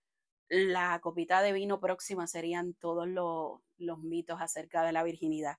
la 0.49 0.99
copita 0.99 1.43
de 1.43 1.51
vino 1.51 1.79
próxima 1.79 2.25
serían 2.25 2.73
todos 2.73 3.07
los, 3.07 3.59
los 3.77 3.99
mitos 3.99 4.41
acerca 4.41 4.81
de 4.81 4.93
la 4.93 5.03
virginidad. 5.03 5.57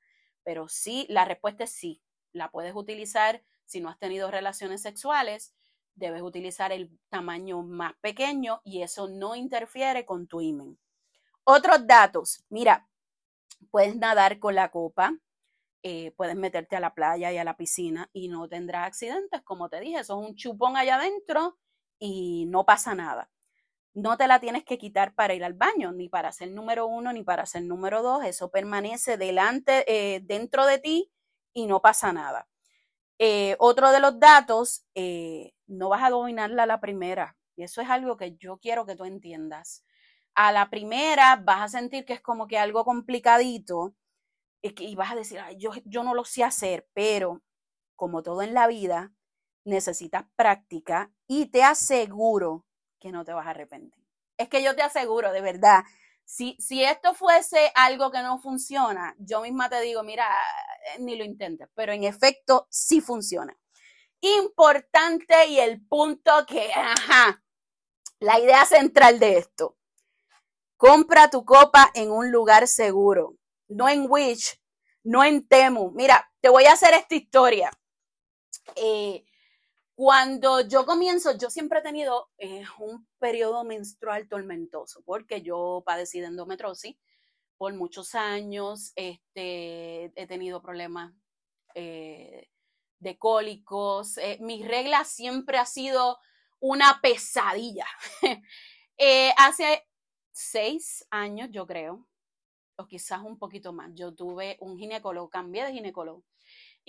Pero 0.49 0.67
sí, 0.67 1.05
la 1.11 1.27
respuesta 1.27 1.65
es 1.65 1.73
sí. 1.73 2.01
La 2.33 2.51
puedes 2.51 2.75
utilizar 2.75 3.43
si 3.67 3.83
no 3.83 3.91
has 3.91 3.99
tenido 3.99 4.31
relaciones 4.31 4.81
sexuales, 4.81 5.53
debes 5.95 6.23
utilizar 6.23 6.73
el 6.73 6.99
tamaño 7.11 7.63
más 7.63 7.93
pequeño 8.01 8.63
y 8.65 8.81
eso 8.81 9.09
no 9.09 9.37
interfiere 9.37 10.07
con 10.07 10.27
tu 10.27 10.41
imen. 10.41 10.79
Otros 11.45 11.87
datos, 11.87 12.47
mira, 12.49 12.89
Puedes 13.71 13.97
nadar 13.97 14.39
con 14.39 14.55
la 14.55 14.71
copa, 14.71 15.19
eh, 15.83 16.13
puedes 16.17 16.37
meterte 16.37 16.77
a 16.77 16.81
la 16.81 16.95
playa 16.95 17.33
y 17.33 17.39
a 17.39 17.45
la 17.45 17.57
piscina 17.57 18.09
y 18.13 18.29
no 18.29 18.49
tendrás 18.49 18.87
accidentes. 18.87 19.43
Como 19.43 19.69
te 19.69 19.81
dije, 19.81 19.99
eso 20.01 20.21
es 20.23 20.29
un 20.31 20.37
chupón 20.37 20.77
allá 20.77 20.97
adentro 20.97 21.59
y 21.99 22.47
no 22.47 22.65
pasa 22.65 22.95
nada. 22.95 23.31
No 24.01 24.17
te 24.17 24.27
la 24.29 24.41
tienes 24.41 24.65
que 24.65 24.79
quitar 24.79 25.15
para 25.15 25.35
ir 25.35 25.45
al 25.45 25.55
baño, 25.55 25.93
ni 25.93 26.09
para 26.09 26.33
ser 26.33 26.51
número 26.51 26.87
uno, 26.87 27.13
ni 27.13 27.23
para 27.25 27.47
ser 27.47 27.63
número 27.63 28.03
dos. 28.03 28.25
Eso 28.25 28.51
permanece 28.51 29.17
delante, 29.17 29.85
eh, 29.89 30.21
dentro 30.21 30.67
de 30.67 30.79
ti 30.79 31.11
y 31.53 31.67
no 31.67 31.83
pasa 31.83 32.13
nada. 32.13 32.49
Eh, 33.19 33.57
otro 33.59 33.91
de 33.91 34.01
los 34.01 34.21
datos, 34.21 34.87
no 35.67 35.89
vas 35.89 36.03
a 36.05 36.11
dominarla 36.11 36.65
a 36.65 36.67
la 36.67 36.81
primera. 36.81 37.37
Y 37.57 37.65
eso 37.65 37.81
es 37.81 37.91
algo 37.91 38.17
que 38.17 38.37
yo 38.37 38.59
quiero 38.59 38.87
que 38.87 38.97
tú 38.97 39.05
entiendas 39.05 39.85
a 40.39 40.53
la 40.53 40.71
primera 40.71 41.35
vas 41.35 41.63
a 41.63 41.79
sentir 41.81 42.05
que 42.05 42.13
es 42.13 42.21
como 42.21 42.47
que 42.47 42.59
algo 42.59 42.85
complicadito 42.85 43.97
y 44.63 44.95
vas 44.95 45.11
a 45.11 45.17
decir, 45.17 45.41
yo, 45.57 45.73
yo 45.85 46.05
no 46.05 46.15
lo 46.15 46.25
sé 46.25 46.45
hacer, 46.45 46.89
pero 46.95 47.43
como 47.97 48.23
todo 48.23 48.43
en 48.43 48.55
la 48.55 48.69
vida, 48.69 49.13
necesitas 49.65 50.27
práctica 50.37 51.13
y 51.27 51.47
te 51.47 51.65
aseguro 51.65 52.65
que 52.99 53.13
no 53.13 53.25
te 53.25 53.33
vas 53.33 53.47
a 53.47 53.51
arrepentir. 53.51 54.05
Es 54.37 54.49
que 54.49 54.63
yo 54.63 54.75
te 54.75 54.83
aseguro, 54.83 55.33
de 55.33 55.41
verdad, 55.41 55.83
si, 56.25 56.57
si 56.61 56.85
esto 56.85 57.15
fuese 57.15 57.73
algo 57.75 58.11
que 58.11 58.23
no 58.23 58.39
funciona, 58.39 59.15
yo 59.19 59.41
misma 59.41 59.69
te 59.69 59.81
digo, 59.81 60.03
mira, 60.03 60.29
ni 60.99 61.17
lo 61.17 61.25
intentes, 61.25 61.69
pero 61.75 61.93
en 61.93 62.05
efecto 62.05 62.67
sí 62.71 63.01
funciona. 63.01 63.59
Importante 64.21 65.47
y 65.47 65.59
el 65.59 65.85
punto 65.87 66.45
que, 66.47 66.71
ajá, 66.73 67.43
la 68.21 68.39
idea 68.39 68.65
central 68.67 69.19
de 69.19 69.39
esto. 69.39 69.77
Compra 70.77 71.31
tu 71.31 71.45
copa 71.45 71.91
en 71.95 72.11
un 72.11 72.31
lugar 72.31 72.69
seguro, 72.69 73.37
no 73.69 73.89
en 73.89 74.07
Wish, 74.09 74.61
no 75.05 75.25
en 75.25 75.47
Temu. 75.47 75.91
Mira, 75.93 76.31
te 76.41 76.49
voy 76.49 76.65
a 76.65 76.73
hacer 76.73 76.95
esta 76.95 77.15
historia. 77.15 77.71
Eh, 78.77 79.25
cuando 79.99 80.61
yo 80.61 80.87
comienzo, 80.87 81.37
yo 81.37 81.51
siempre 81.51 81.81
he 81.81 81.83
tenido 81.83 82.29
eh, 82.39 82.63
un 82.79 83.09
periodo 83.19 83.65
menstrual 83.65 84.29
tormentoso 84.29 85.03
porque 85.05 85.43
yo 85.43 85.83
padecí 85.85 86.21
de 86.21 86.27
endometrosis 86.27 86.95
por 87.57 87.75
muchos 87.75 88.15
años, 88.15 88.93
este, 88.95 90.13
he 90.15 90.27
tenido 90.29 90.63
problemas 90.63 91.13
eh, 91.75 92.49
de 93.01 93.19
cólicos, 93.19 94.21
mi 94.39 94.63
regla 94.63 95.03
siempre 95.03 95.59
ha 95.59 95.67
sido 95.67 96.21
una 96.61 97.01
pesadilla. 97.03 97.87
hace 99.37 99.85
seis 100.31 101.05
años, 101.11 101.49
yo 101.51 101.67
creo, 101.67 102.07
o 102.77 102.87
quizás 102.87 103.23
un 103.25 103.37
poquito 103.37 103.73
más, 103.73 103.91
yo 103.95 104.15
tuve 104.15 104.59
un 104.61 104.79
ginecólogo, 104.79 105.29
cambié 105.29 105.65
de 105.65 105.73
ginecólogo. 105.73 106.23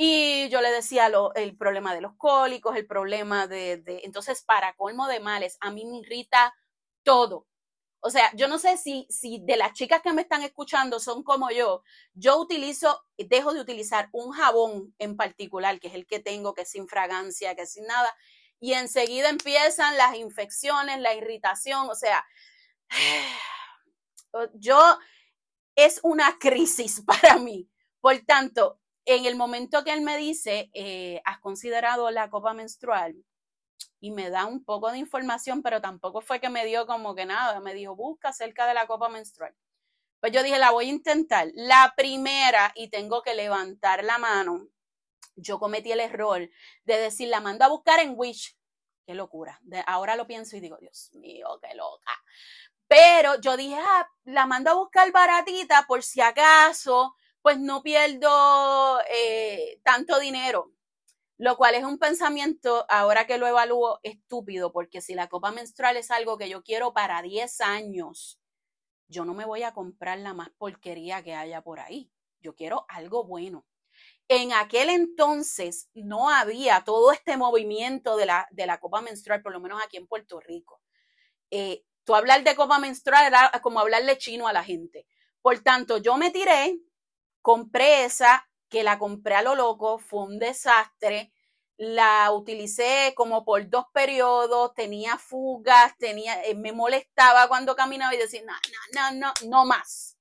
Y 0.02 0.48
yo 0.48 0.62
le 0.62 0.72
decía 0.72 1.10
lo, 1.10 1.34
el 1.36 1.58
problema 1.58 1.94
de 1.94 2.00
los 2.00 2.16
cólicos, 2.16 2.74
el 2.78 2.88
problema 2.88 3.48
de, 3.48 3.76
de, 3.76 4.00
Entonces, 4.06 4.42
para 4.44 4.74
colmo 4.78 5.08
de 5.08 5.20
males, 5.20 5.58
a 5.60 5.72
mí 5.72 5.86
me 5.86 5.98
irrita 5.98 6.56
todo. 7.04 7.48
O 8.00 8.10
sea, 8.10 8.32
yo 8.34 8.48
no 8.48 8.60
sé 8.60 8.78
si, 8.78 9.08
si 9.10 9.42
de 9.44 9.58
las 9.58 9.74
chicas 9.74 10.02
que 10.02 10.14
me 10.14 10.22
están 10.22 10.42
escuchando 10.44 11.02
son 11.02 11.22
como 11.22 11.52
yo. 11.52 11.84
Yo 12.14 12.38
utilizo, 12.38 13.04
dejo 13.18 13.54
de 13.54 13.60
utilizar 13.60 14.08
un 14.14 14.32
jabón 14.32 14.96
en 15.00 15.18
particular, 15.18 15.82
que 15.82 15.90
es 15.90 15.96
el 15.96 16.08
que 16.08 16.22
tengo, 16.22 16.54
que 16.54 16.62
es 16.62 16.70
sin 16.72 16.88
fragancia, 16.88 17.54
que 17.56 17.64
es 17.64 17.74
sin 17.74 17.86
nada. 17.86 18.16
Y 18.62 18.76
enseguida 18.76 19.28
empiezan 19.28 19.98
las 19.98 20.16
infecciones, 20.16 21.02
la 21.02 21.14
irritación. 21.14 21.90
O 21.90 21.96
sea, 21.96 22.26
yo 24.54 24.80
es 25.76 26.00
una 26.04 26.40
crisis 26.40 27.02
para 27.06 27.38
mí. 27.38 27.70
Por 28.00 28.18
tanto, 28.20 28.80
en 29.12 29.26
el 29.26 29.36
momento 29.36 29.84
que 29.84 29.94
él 29.94 30.02
me 30.02 30.18
dice, 30.18 30.70
eh, 30.74 31.22
¿has 31.26 31.40
considerado 31.40 32.12
la 32.12 32.30
copa 32.30 32.54
menstrual? 32.54 33.16
Y 34.00 34.12
me 34.12 34.30
da 34.30 34.46
un 34.46 34.64
poco 34.64 34.92
de 34.92 34.98
información, 34.98 35.62
pero 35.62 35.82
tampoco 35.82 36.22
fue 36.22 36.40
que 36.40 36.50
me 36.50 36.66
dio 36.66 36.86
como 36.86 37.16
que 37.16 37.26
nada, 37.26 37.60
me 37.60 37.74
dijo, 37.74 37.96
busca 37.96 38.30
acerca 38.30 38.68
de 38.68 38.74
la 38.74 38.88
copa 38.88 39.10
menstrual. 39.10 39.56
Pues 40.20 40.32
yo 40.34 40.44
dije, 40.44 40.60
la 40.60 40.72
voy 40.72 40.86
a 40.88 40.90
intentar. 40.90 41.50
La 41.54 41.94
primera, 41.96 42.72
y 42.76 42.90
tengo 42.90 43.22
que 43.22 43.36
levantar 43.36 44.04
la 44.04 44.18
mano, 44.18 44.68
yo 45.36 45.60
cometí 45.60 45.92
el 45.92 46.02
error 46.02 46.50
de 46.84 46.98
decir, 46.98 47.30
la 47.30 47.40
mando 47.40 47.66
a 47.66 47.70
buscar 47.70 48.00
en 48.00 48.14
Wish. 48.16 48.58
Qué 49.06 49.16
locura. 49.16 49.60
ahora 49.88 50.16
lo 50.16 50.28
pienso 50.28 50.56
y 50.56 50.60
digo, 50.60 50.78
Dios 50.80 51.10
mío, 51.14 51.60
qué 51.64 51.74
loca. 51.74 52.12
Pero 52.88 53.40
yo 53.40 53.58
dije, 53.58 53.78
ah, 53.80 54.08
la 54.26 54.46
mando 54.46 54.72
a 54.72 54.76
buscar 54.76 55.12
baratita 55.12 55.86
por 55.88 56.04
si 56.04 56.22
acaso, 56.22 57.16
pues 57.42 57.60
no 57.60 57.84
pierdo 57.84 59.00
eh, 59.12 59.80
tanto 59.84 60.20
dinero. 60.20 60.74
Lo 61.38 61.56
cual 61.56 61.76
es 61.76 61.86
un 61.86 61.98
pensamiento, 61.98 62.86
ahora 62.90 63.26
que 63.26 63.38
lo 63.38 63.48
evalúo, 63.48 64.00
estúpido, 64.04 64.74
porque 64.74 65.02
si 65.02 65.16
la 65.16 65.30
copa 65.30 65.52
menstrual 65.52 65.96
es 65.96 66.12
algo 66.12 66.38
que 66.38 66.50
yo 66.50 66.64
quiero 66.64 66.94
para 66.94 67.22
10 67.22 67.62
años, 67.62 68.42
yo 69.08 69.24
no 69.24 69.34
me 69.34 69.46
voy 69.46 69.64
a 69.64 69.74
comprar 69.74 70.20
la 70.20 70.34
más 70.34 70.50
porquería 70.58 71.24
que 71.24 71.36
haya 71.36 71.62
por 71.62 71.80
ahí. 71.80 72.12
Yo 72.42 72.56
quiero 72.56 72.86
algo 72.90 73.24
bueno. 73.24 73.66
En 74.28 74.54
aquel 74.54 74.90
entonces 74.90 75.90
no 75.94 76.30
había 76.30 76.84
todo 76.84 77.12
este 77.14 77.38
movimiento 77.38 78.18
de 78.18 78.26
la, 78.26 78.48
de 78.52 78.66
la 78.66 78.80
copa 78.80 79.02
menstrual, 79.02 79.42
por 79.42 79.54
lo 79.54 79.62
menos 79.62 79.82
aquí 79.84 79.98
en 79.98 80.08
Puerto 80.08 80.40
Rico. 80.42 80.82
Eh, 81.52 81.84
Tú 82.10 82.16
hablar 82.16 82.44
de 82.44 82.56
copa 82.56 82.80
menstrual 82.80 83.28
era 83.28 83.52
como 83.62 83.80
hablarle 83.80 84.18
chino 84.18 84.48
a 84.48 84.52
la 84.52 84.64
gente. 84.64 85.06
Por 85.44 85.60
tanto, 85.60 86.00
yo 86.00 86.18
me 86.18 86.32
tiré, 86.32 86.80
compré 87.42 88.06
esa, 88.06 88.48
que 88.70 88.84
la 88.84 89.00
compré 89.00 89.36
a 89.36 89.42
lo 89.42 89.56
loco, 89.56 90.00
fue 90.00 90.24
un 90.24 90.40
desastre. 90.40 91.32
La 91.78 92.32
utilicé 92.32 93.14
como 93.16 93.46
por 93.46 93.70
dos 93.70 93.86
periodos, 93.94 94.74
tenía 94.76 95.18
fugas, 95.18 95.96
tenía, 95.98 96.44
eh, 96.44 96.56
me 96.56 96.74
molestaba 96.74 97.48
cuando 97.48 97.76
caminaba 97.76 98.14
y 98.14 98.18
decía, 98.18 98.42
no, 98.46 98.54
no, 98.94 99.12
no, 99.12 99.20
no, 99.20 99.50
no 99.50 99.66
más. 99.66 100.18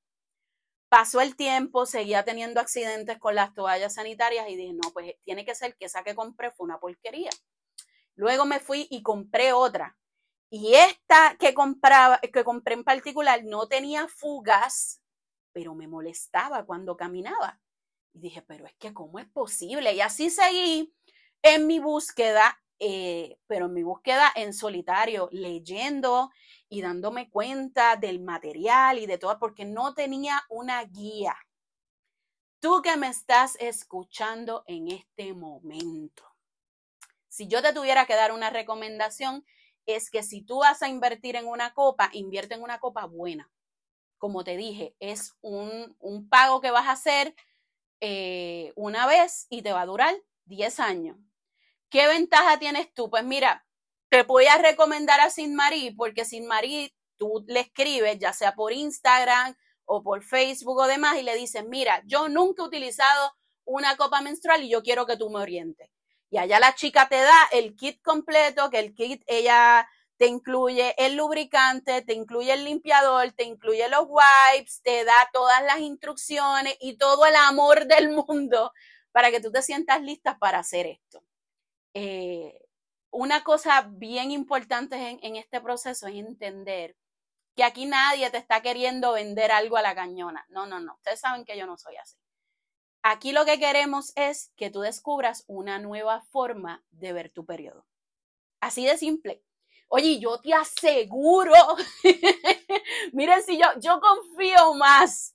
Pasó 0.88 1.20
el 1.20 1.36
tiempo, 1.36 1.84
seguía 1.86 2.24
teniendo 2.24 2.60
accidentes 2.60 3.18
con 3.18 3.34
las 3.34 3.52
toallas 3.54 3.94
sanitarias 3.94 4.48
y 4.48 4.56
dije, 4.56 4.72
no, 4.72 4.90
pues 4.92 5.14
tiene 5.24 5.44
que 5.44 5.54
ser 5.54 5.76
que 5.76 5.86
esa 5.86 6.02
que 6.04 6.14
compré 6.14 6.50
fue 6.52 6.64
una 6.64 6.78
porquería. 6.78 7.30
Luego 8.14 8.46
me 8.46 8.60
fui 8.60 8.86
y 8.90 9.02
compré 9.02 9.52
otra 9.52 9.98
y 10.50 10.74
esta 10.74 11.36
que 11.38 11.54
compraba, 11.54 12.20
que 12.20 12.44
compré 12.44 12.74
en 12.74 12.84
particular 12.84 13.44
no 13.44 13.68
tenía 13.68 14.08
fugas, 14.08 15.02
pero 15.52 15.74
me 15.74 15.88
molestaba 15.88 16.64
cuando 16.64 16.96
caminaba. 16.96 17.60
Y 18.12 18.20
dije, 18.20 18.42
pero 18.42 18.66
es 18.66 18.74
que 18.74 18.92
¿cómo 18.94 19.18
es 19.18 19.26
posible? 19.28 19.94
Y 19.94 20.00
así 20.00 20.30
seguí 20.30 20.94
en 21.42 21.66
mi 21.66 21.78
búsqueda, 21.78 22.60
eh, 22.78 23.38
pero 23.46 23.66
en 23.66 23.74
mi 23.74 23.82
búsqueda 23.82 24.32
en 24.34 24.52
solitario, 24.52 25.28
leyendo 25.32 26.30
y 26.68 26.82
dándome 26.82 27.30
cuenta 27.30 27.96
del 27.96 28.20
material 28.20 28.98
y 28.98 29.06
de 29.06 29.18
todo, 29.18 29.38
porque 29.38 29.64
no 29.64 29.94
tenía 29.94 30.42
una 30.48 30.84
guía. 30.84 31.36
Tú 32.60 32.82
que 32.82 32.96
me 32.96 33.08
estás 33.08 33.56
escuchando 33.60 34.64
en 34.66 34.88
este 34.88 35.32
momento, 35.32 36.24
si 37.28 37.46
yo 37.46 37.62
te 37.62 37.72
tuviera 37.72 38.04
que 38.04 38.16
dar 38.16 38.32
una 38.32 38.50
recomendación, 38.50 39.44
es 39.86 40.10
que 40.10 40.22
si 40.22 40.42
tú 40.42 40.58
vas 40.58 40.82
a 40.82 40.88
invertir 40.88 41.36
en 41.36 41.46
una 41.46 41.72
copa, 41.72 42.10
invierte 42.12 42.54
en 42.54 42.62
una 42.62 42.80
copa 42.80 43.06
buena. 43.06 43.50
Como 44.18 44.44
te 44.44 44.56
dije, 44.56 44.94
es 45.00 45.34
un, 45.40 45.96
pago 46.28 46.60
que 46.60 46.70
vas 46.70 46.86
a 46.86 46.92
hacer 46.92 47.34
eh, 48.00 48.72
una 48.76 49.06
vez 49.06 49.46
y 49.48 49.62
te 49.62 49.72
va 49.72 49.82
a 49.82 49.86
durar 49.86 50.14
10 50.44 50.80
años. 50.80 51.16
¿Qué 51.88 52.06
ventaja 52.06 52.58
tienes 52.58 52.92
tú? 52.92 53.08
Pues 53.08 53.24
mira, 53.24 53.66
te 54.10 54.22
voy 54.24 54.46
a 54.46 54.58
recomendar 54.58 55.20
a 55.20 55.30
Sin 55.30 55.54
Marie, 55.54 55.94
porque 55.96 56.24
Sin 56.24 56.46
Marie 56.46 56.94
tú 57.16 57.44
le 57.46 57.60
escribes, 57.60 58.18
ya 58.18 58.32
sea 58.32 58.54
por 58.54 58.72
Instagram 58.72 59.56
o 59.84 60.02
por 60.02 60.22
Facebook 60.22 60.78
o 60.78 60.86
demás, 60.86 61.16
y 61.18 61.22
le 61.22 61.34
dices, 61.36 61.64
mira, 61.66 62.02
yo 62.06 62.28
nunca 62.28 62.62
he 62.62 62.66
utilizado 62.66 63.32
una 63.64 63.96
copa 63.96 64.20
menstrual 64.20 64.62
y 64.64 64.70
yo 64.70 64.82
quiero 64.82 65.06
que 65.06 65.16
tú 65.16 65.30
me 65.30 65.40
orientes. 65.40 65.90
Y 66.30 66.38
allá 66.38 66.60
la 66.60 66.74
chica 66.74 67.08
te 67.08 67.16
da 67.16 67.48
el 67.52 67.74
kit 67.74 68.02
completo, 68.02 68.70
que 68.70 68.78
el 68.78 68.94
kit 68.94 69.22
ella 69.26 69.88
te 70.18 70.26
incluye 70.26 70.94
el 70.98 71.16
lubricante, 71.16 72.02
te 72.02 72.12
incluye 72.12 72.52
el 72.52 72.64
limpiador, 72.64 73.32
te 73.32 73.44
incluye 73.44 73.88
los 73.88 74.06
wipes, 74.08 74.82
te 74.82 75.04
da 75.04 75.30
todas 75.32 75.62
las 75.62 75.78
instrucciones 75.78 76.76
y 76.80 76.98
todo 76.98 77.24
el 77.24 77.36
amor 77.36 77.86
del 77.86 78.10
mundo 78.10 78.72
para 79.12 79.30
que 79.30 79.40
tú 79.40 79.50
te 79.52 79.62
sientas 79.62 80.02
lista 80.02 80.38
para 80.38 80.58
hacer 80.58 80.86
esto. 80.86 81.22
Eh, 81.94 82.60
una 83.10 83.44
cosa 83.44 83.88
bien 83.88 84.32
importante 84.32 84.96
en, 84.96 85.20
en 85.22 85.36
este 85.36 85.60
proceso 85.60 86.08
es 86.08 86.16
entender 86.16 86.96
que 87.56 87.64
aquí 87.64 87.86
nadie 87.86 88.30
te 88.30 88.38
está 88.38 88.60
queriendo 88.60 89.12
vender 89.12 89.52
algo 89.52 89.76
a 89.76 89.82
la 89.82 89.94
cañona. 89.94 90.44
No, 90.48 90.66
no, 90.66 90.80
no. 90.80 90.94
Ustedes 90.94 91.20
saben 91.20 91.44
que 91.44 91.56
yo 91.56 91.66
no 91.66 91.78
soy 91.78 91.96
así. 91.96 92.16
Aquí 93.02 93.32
lo 93.32 93.44
que 93.44 93.58
queremos 93.58 94.12
es 94.16 94.52
que 94.56 94.70
tú 94.70 94.80
descubras 94.80 95.44
una 95.46 95.78
nueva 95.78 96.20
forma 96.22 96.84
de 96.90 97.12
ver 97.12 97.30
tu 97.30 97.46
periodo. 97.46 97.86
Así 98.60 98.84
de 98.84 98.98
simple. 98.98 99.42
Oye, 99.88 100.18
yo 100.20 100.38
te 100.40 100.52
aseguro, 100.52 101.52
miren 103.12 103.42
si 103.42 103.58
yo, 103.58 103.66
yo 103.80 104.00
confío 104.00 104.74
más 104.74 105.34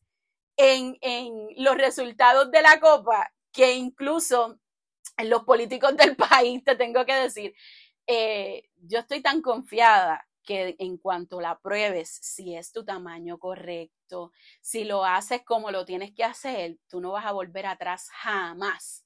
en, 0.57 0.97
en 1.01 1.47
los 1.57 1.77
resultados 1.77 2.51
de 2.51 2.61
la 2.61 2.79
copa 2.79 3.31
que 3.51 3.73
incluso 3.75 4.59
en 5.17 5.29
los 5.29 5.43
políticos 5.45 5.97
del 5.97 6.15
país, 6.17 6.63
te 6.63 6.75
tengo 6.75 7.05
que 7.05 7.15
decir. 7.15 7.55
Eh, 8.07 8.69
yo 8.77 8.99
estoy 8.99 9.21
tan 9.21 9.41
confiada 9.41 10.27
que 10.43 10.75
en 10.79 10.97
cuanto 10.97 11.41
la 11.41 11.59
pruebes, 11.59 12.09
si 12.21 12.55
es 12.55 12.71
tu 12.71 12.85
tamaño 12.85 13.39
correcto, 13.39 14.31
si 14.61 14.85
lo 14.85 15.05
haces 15.05 15.43
como 15.45 15.71
lo 15.71 15.85
tienes 15.85 16.13
que 16.15 16.23
hacer, 16.23 16.77
tú 16.89 17.01
no 17.01 17.11
vas 17.13 17.25
a 17.25 17.33
volver 17.33 17.65
atrás 17.67 18.09
jamás, 18.11 19.05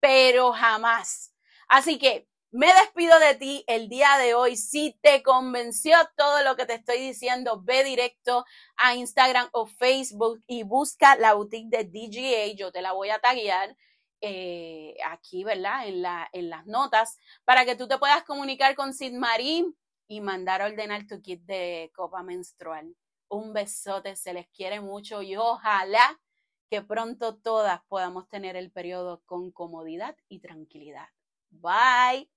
pero 0.00 0.52
jamás. 0.52 1.34
Así 1.68 1.98
que 1.98 2.28
me 2.52 2.66
despido 2.66 3.18
de 3.18 3.34
ti 3.34 3.64
el 3.66 3.88
día 3.88 4.18
de 4.18 4.34
hoy. 4.34 4.56
Si 4.56 4.92
te 5.00 5.22
convenció 5.22 5.96
todo 6.16 6.44
lo 6.44 6.54
que 6.54 6.66
te 6.66 6.74
estoy 6.74 6.98
diciendo, 6.98 7.62
ve 7.62 7.82
directo 7.82 8.44
a 8.76 8.94
Instagram 8.94 9.48
o 9.52 9.66
Facebook 9.66 10.42
y 10.46 10.62
busca 10.62 11.16
la 11.16 11.32
boutique 11.32 11.70
de 11.70 11.84
DGA. 11.84 12.54
Yo 12.54 12.70
te 12.70 12.82
la 12.82 12.92
voy 12.92 13.08
a 13.08 13.20
taguear. 13.20 13.76
Eh, 14.20 14.94
aquí, 15.06 15.42
¿verdad? 15.42 15.88
En, 15.88 16.02
la, 16.02 16.28
en 16.32 16.48
las 16.48 16.64
notas, 16.66 17.18
para 17.44 17.64
que 17.64 17.74
tú 17.74 17.88
te 17.88 17.98
puedas 17.98 18.22
comunicar 18.22 18.76
con 18.76 18.94
Sid 18.94 19.14
Marín 19.14 19.76
y 20.06 20.20
mandar 20.20 20.62
a 20.62 20.66
ordenar 20.66 21.08
tu 21.08 21.20
kit 21.20 21.42
de 21.42 21.90
copa 21.94 22.22
menstrual. 22.22 22.94
Un 23.28 23.52
besote, 23.52 24.14
se 24.14 24.32
les 24.32 24.46
quiere 24.50 24.80
mucho 24.80 25.22
y 25.22 25.36
ojalá 25.36 26.20
que 26.70 26.82
pronto 26.82 27.36
todas 27.36 27.80
podamos 27.88 28.28
tener 28.28 28.56
el 28.56 28.70
periodo 28.70 29.22
con 29.26 29.50
comodidad 29.50 30.16
y 30.28 30.38
tranquilidad. 30.38 31.08
Bye. 31.50 32.28